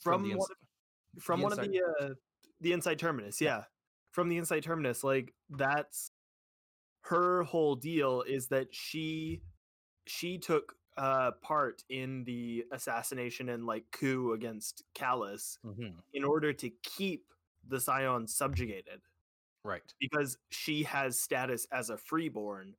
[0.00, 0.56] From from the one, ins-
[1.18, 2.08] from one of the uh,
[2.60, 3.64] the inside terminus yeah
[4.12, 6.12] from the inside terminus like that's
[7.02, 9.40] her whole deal is that she
[10.06, 15.94] she took uh part in the assassination and like coup against Calus Mhm.
[16.12, 17.32] in order to keep
[17.66, 19.00] the Scions subjugated
[19.64, 19.94] Right.
[20.00, 22.76] because she has status as a freeborn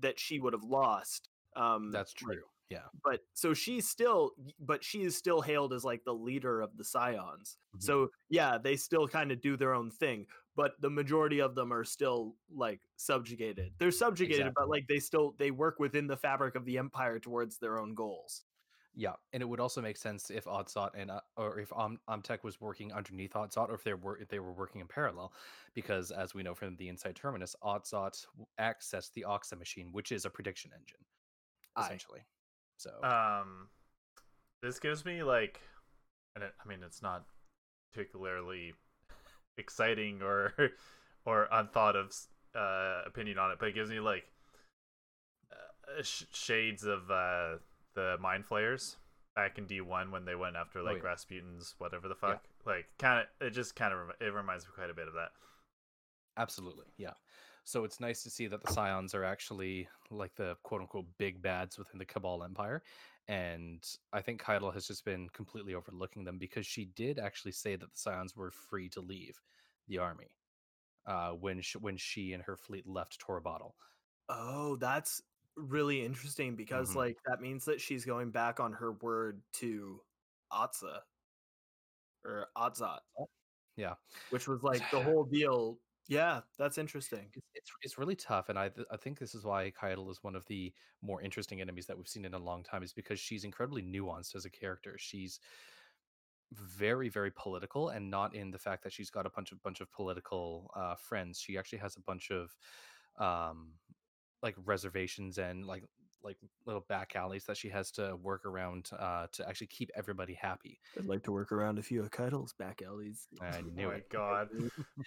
[0.00, 1.28] that she would have lost.
[1.54, 2.44] Um, That's like, true.
[2.72, 2.88] Yeah.
[3.04, 6.84] but so she's still, but she is still hailed as like the leader of the
[6.84, 7.58] Scions.
[7.76, 7.82] Mhm.
[7.82, 11.72] So yeah, they still kind of do their own thing, but the majority of them
[11.72, 13.74] are still like subjugated.
[13.78, 17.58] They're subjugated, but like they still they work within the fabric of the empire towards
[17.58, 18.44] their own goals.
[18.94, 22.42] Yeah, and it would also make sense if Odsot and uh, or if Om- Omtech
[22.44, 25.32] was working underneath Odsot, or if they were if they were working in parallel,
[25.72, 30.12] because as we know from the Inside Terminus, Odsot w- accessed the Oxa machine, which
[30.12, 31.00] is a prediction engine,
[31.78, 32.20] essentially.
[32.82, 33.68] So Um,
[34.62, 35.60] this gives me like,
[36.34, 37.24] and it, I mean, it's not
[37.92, 38.74] particularly
[39.58, 40.52] exciting or
[41.24, 42.12] or unthought of
[42.54, 44.24] uh, opinion on it, but it gives me like
[45.52, 47.58] uh, sh- shades of uh,
[47.94, 48.96] the mind flayers
[49.36, 51.02] back in D one when they went after like Oh, yeah.
[51.02, 52.34] Rasputin's whatever the Yeah.
[52.34, 52.44] fuck.
[52.66, 55.30] Like, kind of, it just kind of it reminds me quite a bit of that.
[56.36, 57.14] absolutely, yeah.
[57.64, 61.40] So it's nice to see that the Scions are actually like the quote unquote big
[61.40, 62.82] bads within the Cabal Empire.
[63.28, 67.76] And I think Caiatl has just been completely overlooking them because she did actually say
[67.76, 69.40] that the Scions were free to leave
[69.88, 70.34] the army
[71.06, 73.72] uh, when she, when she and her fleet left Torobatl.
[74.28, 75.22] Oh, that's
[75.56, 76.96] really interesting because Mhm.
[76.96, 80.02] like that means that she's going back on her word to
[80.52, 81.00] Atza
[82.24, 83.00] or Atzat.
[83.76, 83.94] Yeah.
[84.30, 85.78] Which was like the whole deal.
[86.08, 87.30] Yeah, that's interesting.
[87.34, 90.22] It's, it's it's really tough, and I th- I think this is why Caiatl is
[90.22, 93.20] one of the more interesting enemies that we've seen in a long time, is because
[93.20, 94.96] she's incredibly nuanced as a character.
[94.98, 95.38] She's
[96.52, 99.80] very very political, and not in the fact that she's got a bunch of bunch
[99.80, 101.40] of political uh, friends.
[101.40, 102.54] She actually has a bunch of
[103.18, 103.72] um
[104.42, 105.84] like reservations and like
[106.24, 110.34] like little back alleys that she has to work around uh, to actually keep everybody
[110.34, 110.78] happy.
[110.98, 113.26] I'd like to work around a few of Caiatl's back alleys.
[113.40, 114.08] I Oh knew my it.
[114.10, 114.48] god.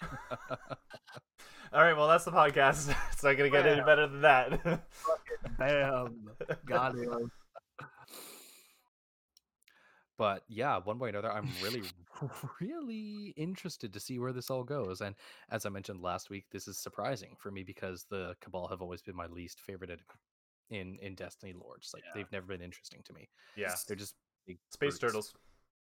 [1.72, 2.94] All right, well, that's the podcast.
[3.12, 4.82] It's not gonna get any better than that.
[5.58, 6.28] Bam.
[6.66, 7.30] Got him.
[10.18, 11.82] but yeah one way or another i'm really
[12.60, 15.14] really interested to see where this all goes and
[15.50, 19.02] as i mentioned last week this is surprising for me because the cabal have always
[19.02, 20.04] been my least favorite enemy
[20.70, 21.90] in in destiny lords.
[21.94, 22.12] like Yeah.
[22.14, 24.14] they've never been interesting to me yeah, they're just
[24.46, 25.34] big space turtles.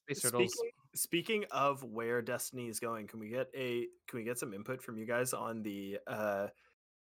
[0.10, 4.24] space turtles Speaking, speaking of where Destiny is going, can we get a can we
[4.24, 6.48] get some input from you guys on the uh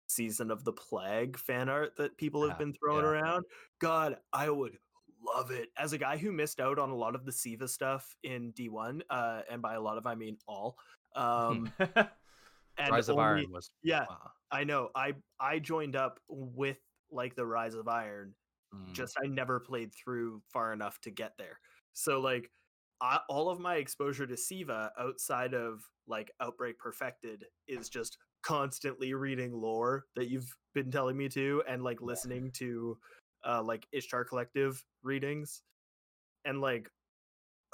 [0.07, 3.11] season of the plague fan art that people have been throwing yeah.
[3.11, 3.45] around?
[3.79, 4.77] God, I would
[5.25, 5.69] love it.
[5.77, 9.01] As a guy who missed out on a lot of the Siva stuff in D1,
[9.09, 10.77] uh, and by a lot of I mean all.
[11.15, 14.05] Um and rise of only- iron was Yeah,
[14.51, 14.89] I know.
[14.95, 16.77] I I joined up with
[17.13, 18.33] like the Rise of Iron
[18.73, 21.59] mm, just I never played through far enough to get there.
[21.93, 22.49] So like
[23.01, 29.13] I, all of my exposure to Siva outside of like Outbreak Perfected is just constantly
[29.13, 32.97] reading lore that you've been telling me to and like listening to
[33.45, 35.61] uh like Ishtar Collective readings
[36.45, 36.89] and like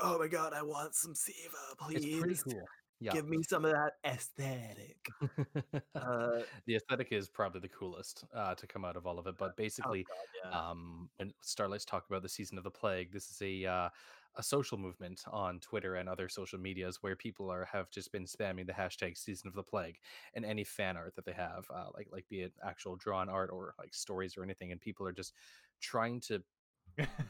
[0.02, 2.06] oh my god, I want some Siva, please.
[2.06, 2.64] it's pretty cool
[3.00, 4.98] yeah Give me some of that aesthetic.
[5.96, 9.36] Uh, the aesthetic is probably the coolest uh, to come out of all of it
[9.38, 10.06] but oh basically
[10.44, 10.70] god, yeah.
[10.70, 13.90] um when starlight's talk about the season of the plague this is a uh
[14.36, 18.26] a social movement on Twitter and other social medias where people are have just been
[18.26, 19.98] spamming the hashtag season of the plague
[20.34, 23.50] and any fan art that they have, uh, like like be it actual drawn art
[23.52, 25.34] or like stories or anything, and people are just
[25.82, 26.42] trying to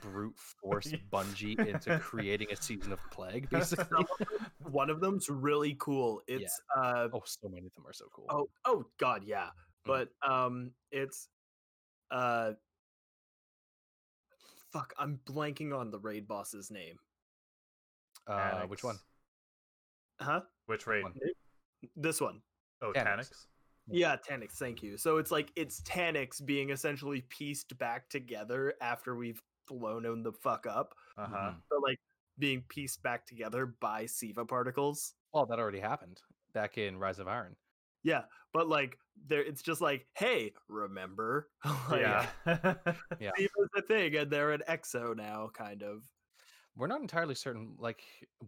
[0.01, 3.49] brute force Bungie into creating a season of plague.
[3.51, 4.05] Basically,
[4.69, 6.21] One of them's really cool.
[6.27, 6.37] Yeah.
[6.37, 8.25] It's uh oh, so many of them are so cool.
[8.29, 9.45] oh oh god yeah.
[9.45, 9.49] Mm.
[9.85, 11.27] But um it's
[12.11, 12.51] uh
[14.71, 16.97] fuck I'm blanking on the raid boss's name.
[18.27, 18.99] uh, which one?
[20.21, 20.41] Huh?
[20.65, 21.03] Which raid?
[21.03, 21.13] one?
[21.95, 22.41] This one.
[22.81, 23.05] Oh, Taniks.
[23.05, 23.45] Taniks.
[23.91, 24.97] Yeah, Taniks, thank you.
[24.97, 30.33] So it's like it's Taniks being essentially pieced back together after we've blown him the
[30.33, 30.95] fuck up.
[31.17, 31.37] Uh huh.
[31.51, 31.55] Mhm.
[31.69, 31.99] But like
[32.37, 35.13] being pieced back together by Siva particles.
[35.33, 36.21] Well, that already happened
[36.53, 37.55] back in Rise of Iron.
[38.03, 38.97] Yeah, but like
[39.27, 41.49] there it's just like, hey, remember?
[41.89, 42.27] like, Yeah.
[43.19, 43.31] Yeah.
[43.37, 46.03] Siva's a thing and they're an exo now, kind of.
[46.77, 48.03] We're not entirely certain, like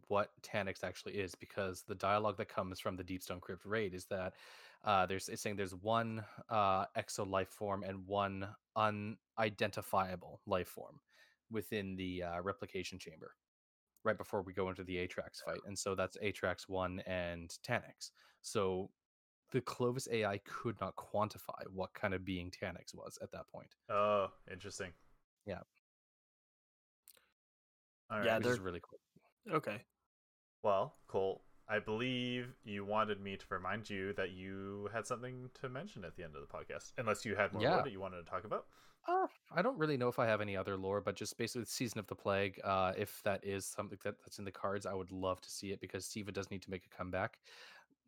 [0.08, 4.06] what Taniks actually is, because the dialogue that comes from the Deepstone Crypt raid is
[4.06, 4.36] that
[4.86, 8.48] uh, there's it's saying there's one uh, exo life form and one
[8.78, 11.00] unidentifiable life form
[11.52, 13.32] within the uh, replication chamber,
[14.04, 18.12] right before we go into the Atraks fight, and so that's Atraks one and Taniks.
[18.42, 18.90] So
[19.52, 23.76] the Clovis AI could not quantify what kind of being Taniks was at that point,
[23.90, 24.92] oh, interesting.
[25.46, 25.60] Yeah.
[28.10, 28.26] All right.
[28.26, 29.00] Yeah, which is they're- really cool.
[29.56, 29.82] Okay.
[30.64, 35.70] Well, Cole, I believe you wanted me to remind you that you had something to
[35.70, 37.82] mention at the end of the podcast, unless you had more Yeah.
[37.82, 38.68] that you wanted to talk about.
[39.08, 41.70] Uh, I don't really know if I have any other lore, but just basically the
[41.72, 42.60] season of the plague.
[42.62, 45.72] Uh, if that is something that, that's in the cards, I would love to see
[45.72, 47.40] it because Siva does need to make a comeback.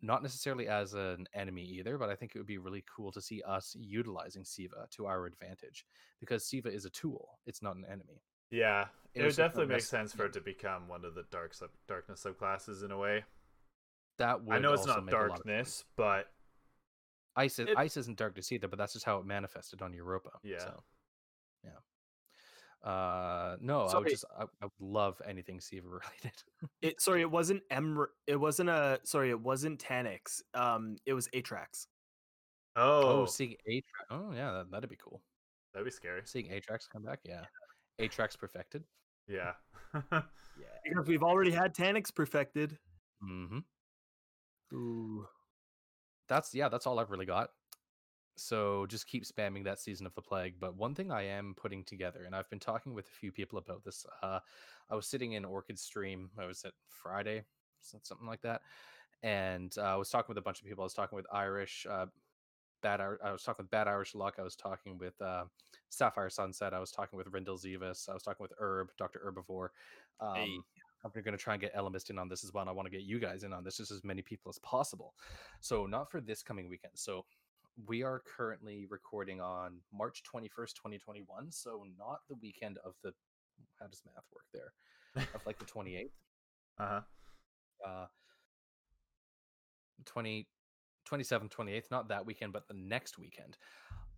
[0.01, 3.21] Not necessarily as an enemy either, but I think it would be really cool to
[3.21, 5.85] see us utilizing Siva to our advantage
[6.19, 8.21] because Siva is a tool; it's not an enemy.
[8.51, 11.53] Yeah, it It would definitely make sense for it to become one of the dark
[11.53, 13.23] sub- darkness subclasses in a way.
[14.23, 15.45] That would I know it's not make a lot of sense.
[15.45, 16.27] darkness, but
[17.35, 20.29] Ice, is, It- ice isn't darkness either, but that's just how it manifested on Europa.
[20.43, 20.59] Yeah.
[20.59, 20.83] So,
[21.63, 22.89] yeah.
[22.89, 26.43] Uh, no, I would just I, I would love anything Siva related.
[26.81, 30.41] It sorry, it wasn't M it wasn't a sorry, it wasn't Taniks.
[30.53, 31.87] Um it was Atraks.
[32.75, 33.81] oh, Oh, seeing Atraks.
[34.11, 35.21] Oh, yeah, that, that'd be cool.
[35.73, 36.21] that'd be scary.
[36.25, 37.45] Seeing Atraks come back, yeah.
[37.99, 38.83] Atraks perfected.
[39.27, 39.53] Yeah.
[40.59, 40.67] Yeah.
[40.83, 42.77] Because we've already had Taniks perfected.
[43.23, 43.59] Mm-hmm.
[44.71, 45.27] Ooh.
[46.29, 47.49] That's yeah, that's all I've really got.
[48.35, 50.55] So just keep spamming that season of the plague.
[50.59, 53.59] But one thing I am putting together, and I've been talking with a few people
[53.59, 54.05] about this.
[54.23, 54.39] Uh,
[54.89, 56.29] I was sitting in Orchid stream.
[56.39, 57.43] I was at Friday,
[57.79, 58.61] something like that,
[59.21, 60.83] and uh, I was talking with a bunch of people.
[60.83, 62.07] I was talking with Irish, uh,
[62.81, 63.01] Bad.
[63.01, 64.35] I was talking with Bad Irish Luck.
[64.39, 65.43] I was talking with uh,
[65.89, 66.73] Sapphire Sunset.
[66.73, 68.09] I was talking with Rindel Zivas.
[68.09, 69.69] I was talking with Herb, Doctor Herbivore.
[70.19, 70.57] Um, Hey.
[71.03, 72.61] I'm going to try and get Elemist in on this as well.
[72.61, 74.59] And I want to get you guys in on this, just as many people as
[74.59, 75.13] possible.
[75.59, 76.93] So not for this coming weekend.
[76.95, 77.25] So
[77.87, 81.51] we are currently recording on March 21st, 2021.
[81.51, 83.13] So not the weekend of the
[83.79, 85.25] how does math work there?
[85.35, 86.09] Of like the 28th.
[86.79, 87.01] uh huh.
[87.85, 88.05] Uh
[90.05, 90.47] 20
[91.09, 93.57] 27th, 28th, not that weekend, but the next weekend.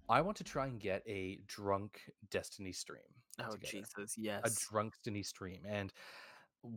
[0.08, 3.02] I want to try and get a drunk Destiny stream.
[3.40, 4.42] Oh together Jesus, yes.
[4.44, 5.92] a drunk Destiny stream, and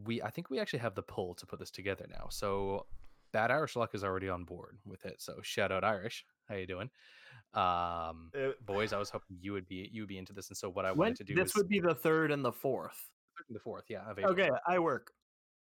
[0.04, 2.26] we I think we actually have the pull to put this together now.
[2.30, 2.86] So
[3.32, 5.16] Bad Irish Luck is already on board with it.
[5.20, 6.90] So shout out Irish, how you doing?
[7.54, 8.30] Um,
[8.64, 10.84] boys, I was hoping you would be you would be into this, and so what
[10.84, 13.10] I when wanted to do this is would be the third and the fourth.
[13.48, 14.02] the fourth, yeah.
[14.08, 15.12] Of Okay, I work.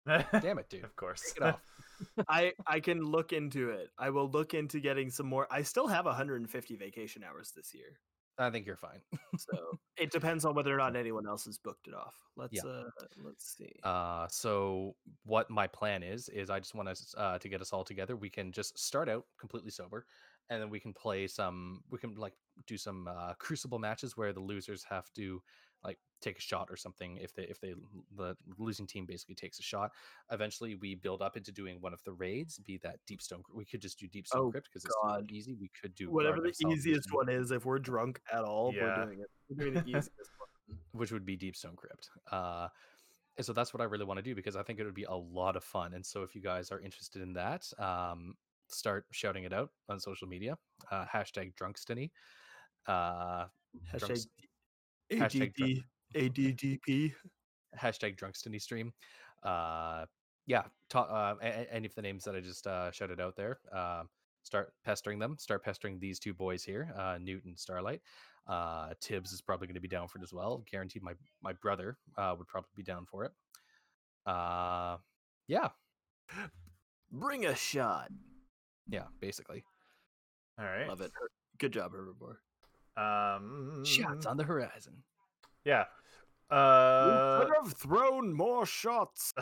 [0.06, 0.84] damn it, dude.
[0.84, 1.34] of course.
[1.36, 1.60] It off.
[2.28, 3.90] I I can look into it.
[3.98, 5.46] I will look into getting some more.
[5.50, 7.98] I still have 150 vacation hours this year.
[8.38, 9.00] I think you're fine.
[9.38, 12.14] So it depends on whether or not anyone else has booked it off.
[12.36, 12.84] Let's uh
[13.16, 13.72] let's see.
[13.82, 17.72] Uh, so what my plan is is I just want us uh, to get us
[17.72, 18.14] all together.
[18.14, 20.06] We can just start out completely sober,
[20.50, 21.82] and then we can play some.
[21.90, 22.34] We can like
[22.66, 25.42] do some uh, crucible matches where the losers have to
[25.84, 27.18] like take a shot or something.
[27.18, 27.74] If they if they
[28.16, 29.90] the losing team basically takes a shot,
[30.30, 32.58] eventually we build up into doing one of the raids.
[32.58, 35.30] Be that deep stone We could just do Deepstone Oh, Crypt because it's super God.
[35.30, 35.54] easy.
[35.54, 38.98] We could do Whatever the easiest one is, if we're drunk at all, Yeah.
[38.98, 39.30] we're doing it.
[39.50, 40.78] We're doing the easiest one.
[40.92, 42.08] which would be deep stone Crypt.
[42.32, 42.68] Uh,
[43.36, 45.04] and so that's what I really want to do because I think it would be
[45.04, 45.92] a lot of fun.
[45.94, 48.34] And so if you guys are interested in that, um,
[48.68, 50.56] start shouting it out on social media.
[50.90, 52.10] Uh, hashtag Drunkstony.
[52.86, 53.46] Uh,
[53.92, 54.26] Hashtag drunks-
[55.12, 55.78] Hashtag drunk-
[56.14, 57.14] ADD, ADDP.
[57.78, 58.92] hashtag Drunkstony stream.
[59.42, 60.06] Uh,
[60.46, 63.36] yeah, ta- uh, a- a- any of the names that I just uh, shouted out
[63.36, 63.58] there.
[63.72, 64.04] Uh,
[64.42, 65.36] start pestering them.
[65.38, 68.00] Start pestering these two boys here, uh, Newton, Starlight.
[68.46, 70.62] Uh, Tibbs is probably going to be down for it as well.
[70.70, 73.32] Guaranteed, my my brother uh, would probably be down for it.
[74.26, 74.98] Uh,
[75.48, 75.68] yeah,
[77.10, 78.10] Bring a shot.
[78.88, 79.64] yeah, basically.
[80.58, 80.88] All right.
[80.88, 81.10] Love it.
[81.58, 82.36] Good job, Herbivore.
[82.96, 85.02] Um, Shots on the horizon.
[85.64, 85.84] Yeah.
[86.50, 89.32] we Uh, could have thrown more shots.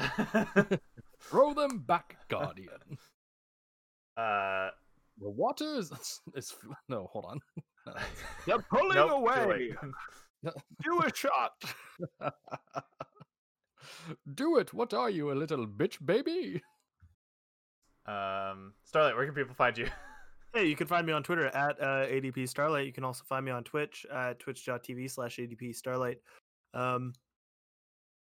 [1.21, 2.71] Throw them back, Guardian.
[4.17, 4.69] uh,
[5.19, 5.93] the water is,
[6.35, 6.55] is
[6.89, 7.09] no.
[7.13, 7.41] Hold on.
[7.87, 9.47] No, that's- They're pulling nope, away.
[9.47, 10.53] late.
[10.83, 11.53] Do a shot.
[14.35, 14.73] Do it.
[14.73, 16.63] What are you, a little bitch baby?
[18.07, 19.87] um, Starlight, where can people find you?
[20.55, 22.85] Hey, you can find me on Twitter at uh, ADP Starlight.
[22.85, 26.19] You can also find me on Twitch at twitch.tv slash ADP Starlight.
[26.75, 27.15] Um,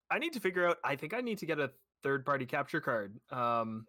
[0.09, 1.73] I need to figure out, I think I need to get a
[2.05, 3.87] third party capture card um,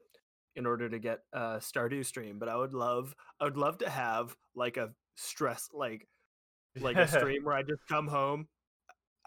[0.55, 3.89] in order to get a Stardew stream, but I would love, I would love to
[3.89, 6.07] have like a stress, like,
[6.79, 8.47] like a stream where I just come home,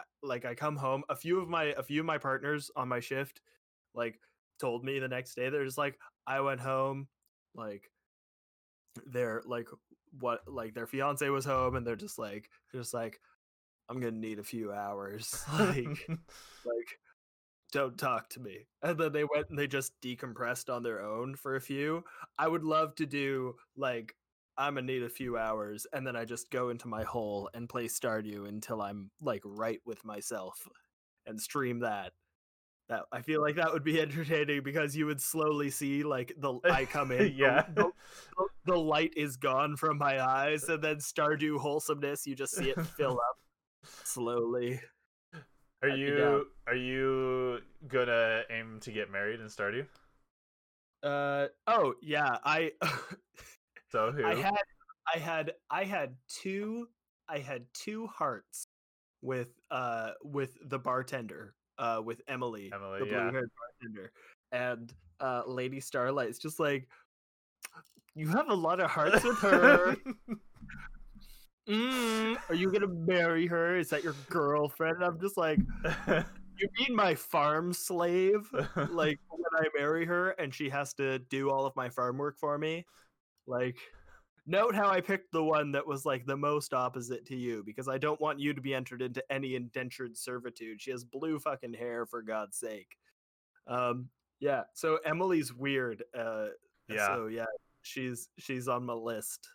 [0.00, 1.04] uh, like I come home.
[1.08, 3.40] A few of my, a few of my partners on my shift,
[3.94, 4.18] like,
[4.58, 5.96] told me the next day, they're just like,
[6.26, 7.06] I went home,
[7.54, 7.88] like,
[9.06, 9.68] their like
[10.20, 13.20] what like their fiance was home and they're just like they're just like
[13.88, 15.44] i'm gonna need a few hours.
[15.58, 16.08] Like
[16.64, 16.98] like
[17.72, 18.66] don't talk to me.
[18.82, 22.04] And then they went and they just decompressed on their own for a few.
[22.38, 24.14] I would love to do like
[24.58, 27.68] i'm gonna need a few hours and then i just go into my hole and
[27.68, 30.66] play stardew until i'm like right with myself
[31.26, 32.12] and stream that
[32.88, 36.54] that i feel like that would be entertaining because you would slowly see like the
[36.64, 37.62] i come in yeah.
[37.74, 42.54] the, the- the light is gone from my eyes and then stardew wholesomeness you just
[42.54, 43.36] see it fill up
[44.02, 44.80] slowly
[45.84, 49.86] Are I'd you are you gonna aim to get married and Stardew?
[51.04, 52.72] uh oh yeah i
[53.92, 54.24] So who?
[54.24, 54.54] i had
[55.14, 56.88] i had i had two
[57.28, 58.66] i had two hearts
[59.22, 63.22] with uh with the bartender uh with emily Emily, the yeah.
[63.22, 63.50] blue-haired
[63.80, 64.12] bartender
[64.52, 66.88] and uh lady starlight's just like
[68.14, 69.96] you have a lot of hearts with her
[71.68, 75.58] mm, are you gonna marry her is that your girlfriend and i'm just like
[76.58, 78.48] you mean my farm slave
[78.90, 82.38] like when I marry her and she has to do all of my farm work
[82.38, 82.86] for me.
[83.46, 83.76] Like,
[84.46, 87.88] note how I picked the one that was like the most opposite to you because
[87.88, 90.80] I don't want you to be entered into any indentured servitude.
[90.80, 92.96] She has blue fucking hair for God's sake.
[93.66, 94.08] Um,
[94.40, 94.62] yeah.
[94.74, 96.04] So Emily's weird.
[96.16, 96.46] Uh,
[96.88, 97.46] yeah, So yeah,
[97.82, 99.48] she's she's on my list.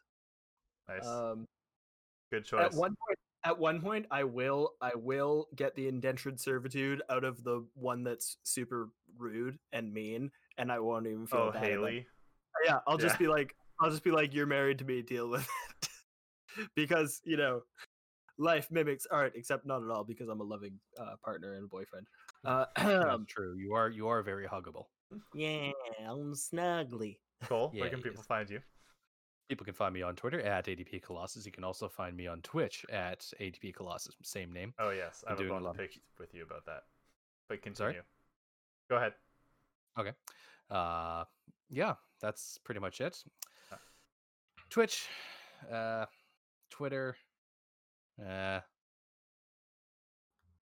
[0.89, 1.47] nice, Um,
[2.31, 2.65] good choice.
[2.65, 7.23] at one point at one point i will i will get the indentured servitude out
[7.23, 10.29] of the one that's super rude and mean
[10.59, 11.63] and i won't even feel oh, bad.
[11.63, 12.05] Haley.
[12.65, 13.25] yeah i'll just Yeah.
[13.25, 15.47] be like i'll just be like you're married to me deal with
[15.81, 15.89] it
[16.75, 17.61] because you know
[18.37, 22.07] life mimics art except not at all because i'm a loving uh, partner and boyfriend
[22.45, 23.55] uh, That's true.
[23.55, 24.85] You are you are very huggable.
[25.33, 25.71] yeah
[26.07, 27.71] i'm snuggly Cool.
[27.73, 28.27] Yeah, where can people is.
[28.27, 28.59] find you?
[29.49, 31.43] People can find me on Twitter at ADP Colossus.
[31.43, 34.75] You can also find me on Twitch at ADP Colossus, same name.
[34.79, 36.65] Oh yes, I I'm have a doing a to lot of- pick with you about
[36.67, 36.83] that.
[37.49, 37.97] But Sorry?
[38.91, 39.13] Go ahead.
[39.99, 40.11] Okay.
[40.69, 41.23] Uh,
[41.71, 43.17] yeah, that's pretty much it.
[44.71, 45.07] Twitch,
[45.71, 46.05] uh,
[46.69, 47.17] Twitter,
[48.25, 48.61] uh,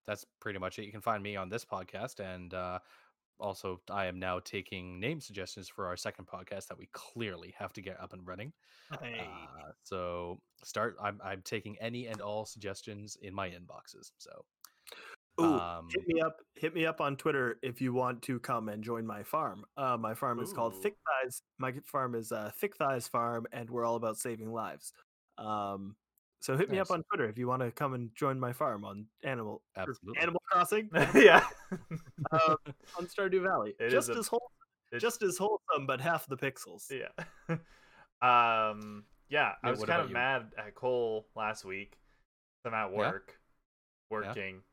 [0.07, 0.85] that's pretty much it.
[0.85, 2.79] You can find me on this podcast, and uh,
[3.39, 7.71] also I am now taking name suggestions for our second podcast that we clearly have
[7.73, 8.51] to get up and running.
[8.99, 9.19] Hey.
[9.21, 10.95] Uh, so start.
[10.99, 14.09] I'm I'm taking any and all suggestions in my inboxes.
[14.17, 14.43] So
[15.39, 18.69] Ooh, um, hit me up hit me up on twitter if you want to come
[18.69, 22.51] and join my farm uh, my farm is called thick thighs my farm is uh,
[22.57, 24.91] thick thighs farm and we're all about saving lives
[25.37, 25.95] um,
[26.41, 28.83] so hit me up on twitter if you want to come and join my farm
[28.83, 30.21] on animal Absolutely.
[30.21, 31.43] animal crossing yeah.
[32.31, 32.55] um,
[32.97, 34.51] on stardew valley It just a- as whole,
[34.91, 37.55] It's- just as wholesome but half the pixels Yeah.
[38.21, 39.05] um.
[39.31, 40.15] Yeah, I was kind of you?
[40.15, 41.99] mad at Cole last week.
[42.65, 42.97] I'm at Yeah?
[42.97, 43.37] work,
[44.09, 44.63] working,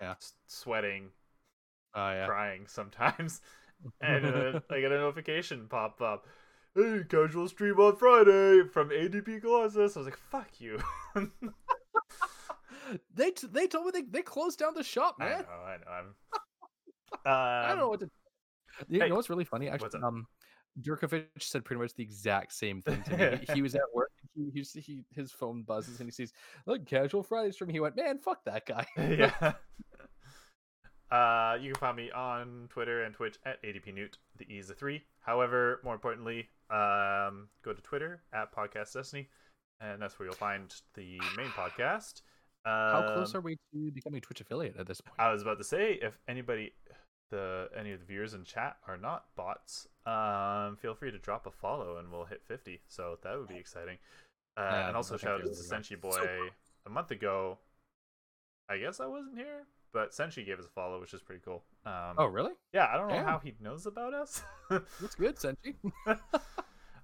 [0.00, 0.14] Yeah.
[0.46, 1.10] sweating,
[1.94, 2.26] uh, yeah.
[2.26, 3.40] crying sometimes,
[4.00, 6.26] and uh, I get a notification pop up.
[6.74, 9.96] Hey, casual stream on Friday from ADP Colossus.
[9.96, 10.78] I was like, "Fuck you."
[13.14, 15.42] they t- they told me they, they closed down the shop, I man.
[15.42, 15.90] know, I know.
[15.90, 16.14] I'm.
[17.62, 18.10] I don't know Um, what to.
[18.88, 19.68] You hey, know what's really funny?
[19.68, 20.04] Actually, up?
[20.04, 20.26] um,
[20.80, 23.46] Durkovic said pretty much the exact same thing to me.
[23.54, 24.10] he was at work.
[24.36, 26.32] He, he, he his phone buzzes and he sees
[26.66, 27.68] look casual Fridays from.
[27.68, 28.86] He went, man, fuck that guy.
[28.96, 29.52] yeah.
[31.10, 34.14] Uh, you can find me on Twitter and Twitch at ADPNewt.
[34.38, 35.04] The E is a three.
[35.20, 39.28] However, more importantly, um, go to Twitter at Podcast Destiny,
[39.80, 42.22] and that's where you'll find the main podcast.
[42.64, 45.18] How close Um, are we to becoming Twitch affiliate at this point?
[45.20, 46.72] I was about to say, if anybody,
[47.30, 51.46] the any of the viewers in chat are not bots, um, feel free to drop
[51.46, 52.80] a follow and we'll hit 50.
[52.88, 53.98] So that would be exciting.
[54.56, 55.50] Uh, and also shout out to.
[55.50, 56.48] Senshi Boy So-
[56.86, 57.58] a month ago.
[58.68, 61.62] I guess I wasn't here, but Senshi gave us a follow, which is pretty cool.
[61.84, 62.52] Um, Oh, really?
[62.72, 64.42] yeah, I don't know how he knows about us.
[64.70, 65.76] That's good, Senchi.
[66.08, 66.18] okay.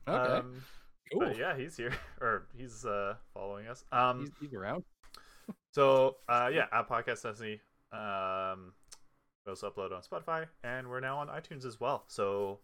[0.06, 0.62] Um,
[1.12, 1.20] cool.
[1.20, 3.84] but yeah, he's here or he's uh, following us.
[3.92, 4.82] Um, he's, he's around.
[5.72, 7.60] So uh, yeah, App Podcast Destiny.
[7.92, 8.72] Um,
[9.46, 12.04] we also upload on Spotify, and we're now on iTunes as well.
[12.08, 12.58] So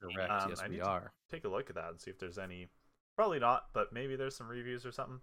[0.00, 0.30] Correct.
[0.30, 1.12] um, yes, I we are.
[1.30, 2.68] take a look at that and see if there's any.
[3.16, 5.20] Probably not, but maybe there's some reviews or something.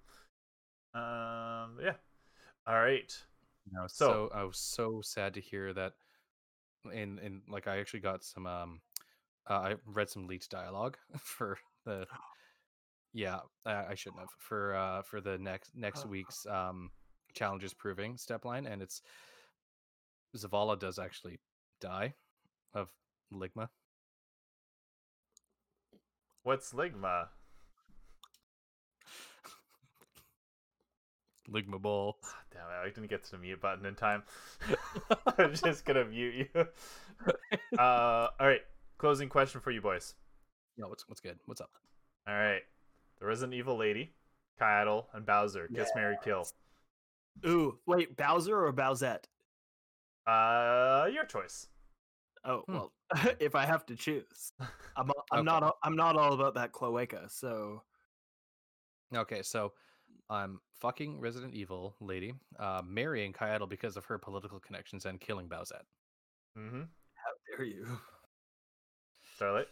[0.94, 1.96] Um, yeah.
[2.68, 3.12] All right.
[3.72, 5.94] No, So- so, I was so sad to hear that.
[6.94, 8.80] In in like I actually got some um,
[9.50, 12.08] uh, I read some leaked dialogue for the.
[13.12, 16.92] Yeah, I, I shouldn't have for uh for the next next week's um
[17.34, 19.02] challenges proving step line, and it's
[20.38, 21.40] Zavala does actually
[21.82, 22.14] die
[22.74, 22.90] of
[23.34, 23.68] ligma.
[26.44, 27.28] What's Ligma?
[31.52, 32.18] Ligma ball.
[32.24, 32.86] Ah, Damn it!
[32.86, 34.24] I didn't get to the mute button in time.
[35.38, 36.66] I'm just gonna mute you.
[37.78, 38.62] Uh, all right.
[38.98, 40.16] Closing question for you boys.
[40.78, 41.38] No, what's what's good?
[41.46, 41.70] What's up?
[42.28, 42.62] All right.
[43.20, 44.12] The Resident Evil lady,
[44.58, 45.70] Kyle, and Bowser.
[45.74, 46.48] Kiss, Mary, kill.
[47.46, 49.26] Ooh, wait, Bowser or Bowsette?
[50.28, 51.68] Uh, your choice.
[52.46, 52.74] Oh Hmm.
[52.74, 52.94] well,
[53.40, 54.54] if I have to choose,
[54.96, 55.44] I'm I'm Okay.
[55.44, 57.30] not I'm not all about that cloaca.
[57.30, 57.84] So
[59.16, 59.74] Okay, so
[60.30, 65.48] I'm fucking Resident Evil lady, uh, marrying Caiatl because of her political connections and killing
[65.48, 65.88] Bowsette.
[66.58, 66.82] Mm-hmm.
[66.82, 67.86] how dare you?
[69.36, 69.68] Starlight.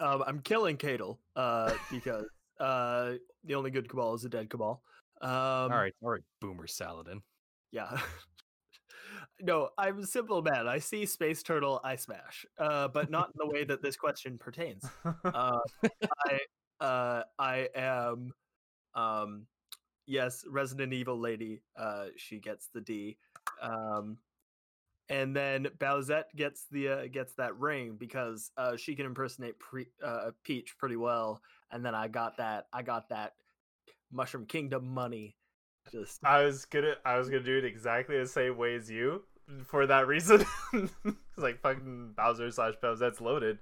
[0.00, 2.26] Um, I'm killing Caiatl, uh, because
[2.58, 3.12] uh,
[3.44, 4.82] the only good Cabal is a dead Cabal.
[5.20, 7.22] Um, all right, all right, Boomer Saladin.
[7.70, 7.98] Yeah.
[9.40, 10.66] no, I'm a simple man.
[10.66, 12.44] I see Space Turtle, I smash.
[12.58, 14.84] Uh, but not in the way that this question pertains.
[15.24, 15.58] Uh,
[16.26, 18.32] I uh, I am
[18.94, 19.46] um
[20.06, 21.62] yes, Resident Evil lady.
[21.76, 23.16] Uh, she gets the D.
[23.60, 24.18] Um,
[25.08, 29.90] and then Bowsette gets the uh, gets that ring because uh, she can impersonate pre-
[30.02, 31.40] uh, Peach pretty well.
[31.70, 33.34] And then I got that I got that
[34.10, 35.36] Mushroom Kingdom money.
[35.90, 39.22] Just I was gonna I was gonna do it exactly the same way as you
[39.66, 40.44] for that reason.
[40.72, 40.94] it's
[41.36, 43.58] like fucking Bowser slash Bowsette's loaded.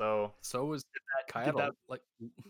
[0.00, 2.00] So So was that- Caiatl, that- like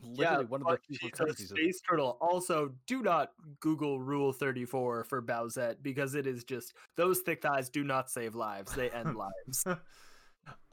[0.02, 1.50] literally one of the but people she's a currencies.
[1.50, 2.16] of- space turtle.
[2.20, 7.42] Also, do not Google Rule Thirty Four for Bowsette because it is just those thick
[7.42, 9.64] thighs do not save lives; they end lives.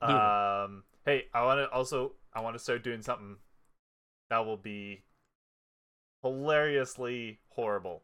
[0.01, 3.37] um hey, I wanna also I wanna start doing something
[4.29, 5.03] that will be
[6.21, 8.03] hilariously horrible.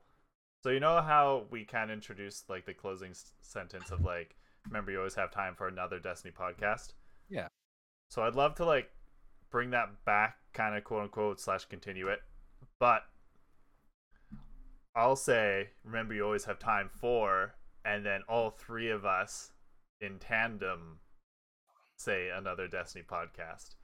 [0.63, 4.35] So you know how we can introduce like the closing s- sentence of like
[4.65, 6.93] remember you always have time for another Destiny podcast?
[7.29, 7.49] Yeah.
[8.13, 8.91] So I'd love to like
[9.49, 12.19] bring that back kind of quote unquote slash continue it.
[12.79, 13.01] But
[14.95, 19.51] I'll say remember you always have time for and then all three of us
[19.99, 20.99] in tandem
[21.97, 23.77] say another Destiny podcast.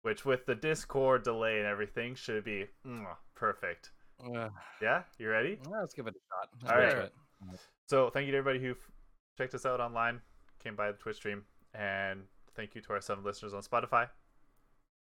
[0.00, 3.90] Which with the Discord delay and everything should be mwah, perfect.
[4.24, 4.48] Uh,
[4.80, 5.58] Yeah, you ready?
[5.68, 6.48] well, let's give it a shot.
[6.62, 7.12] Let's All it right.
[7.50, 7.60] shot.
[7.88, 8.74] So thank you to everybody who
[9.36, 10.22] checked us out online,
[10.64, 11.44] came by the Twitch stream,
[11.74, 12.22] and
[12.56, 14.08] thank you to our seven listeners on Spotify.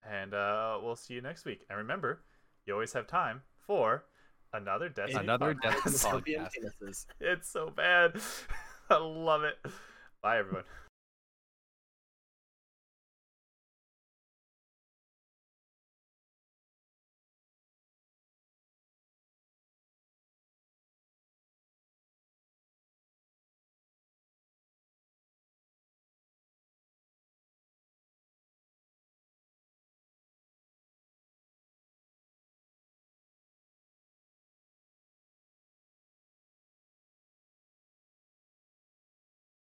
[0.09, 1.65] And uh, we'll see you next week.
[1.69, 2.23] And remember,
[2.67, 4.05] you always have time for
[4.53, 5.85] another death Another podcast.
[5.85, 7.07] Destiny Sylvian podcast.
[7.21, 8.21] It's so bad.
[8.91, 9.59] I love it.
[10.23, 10.65] Bye, everyone.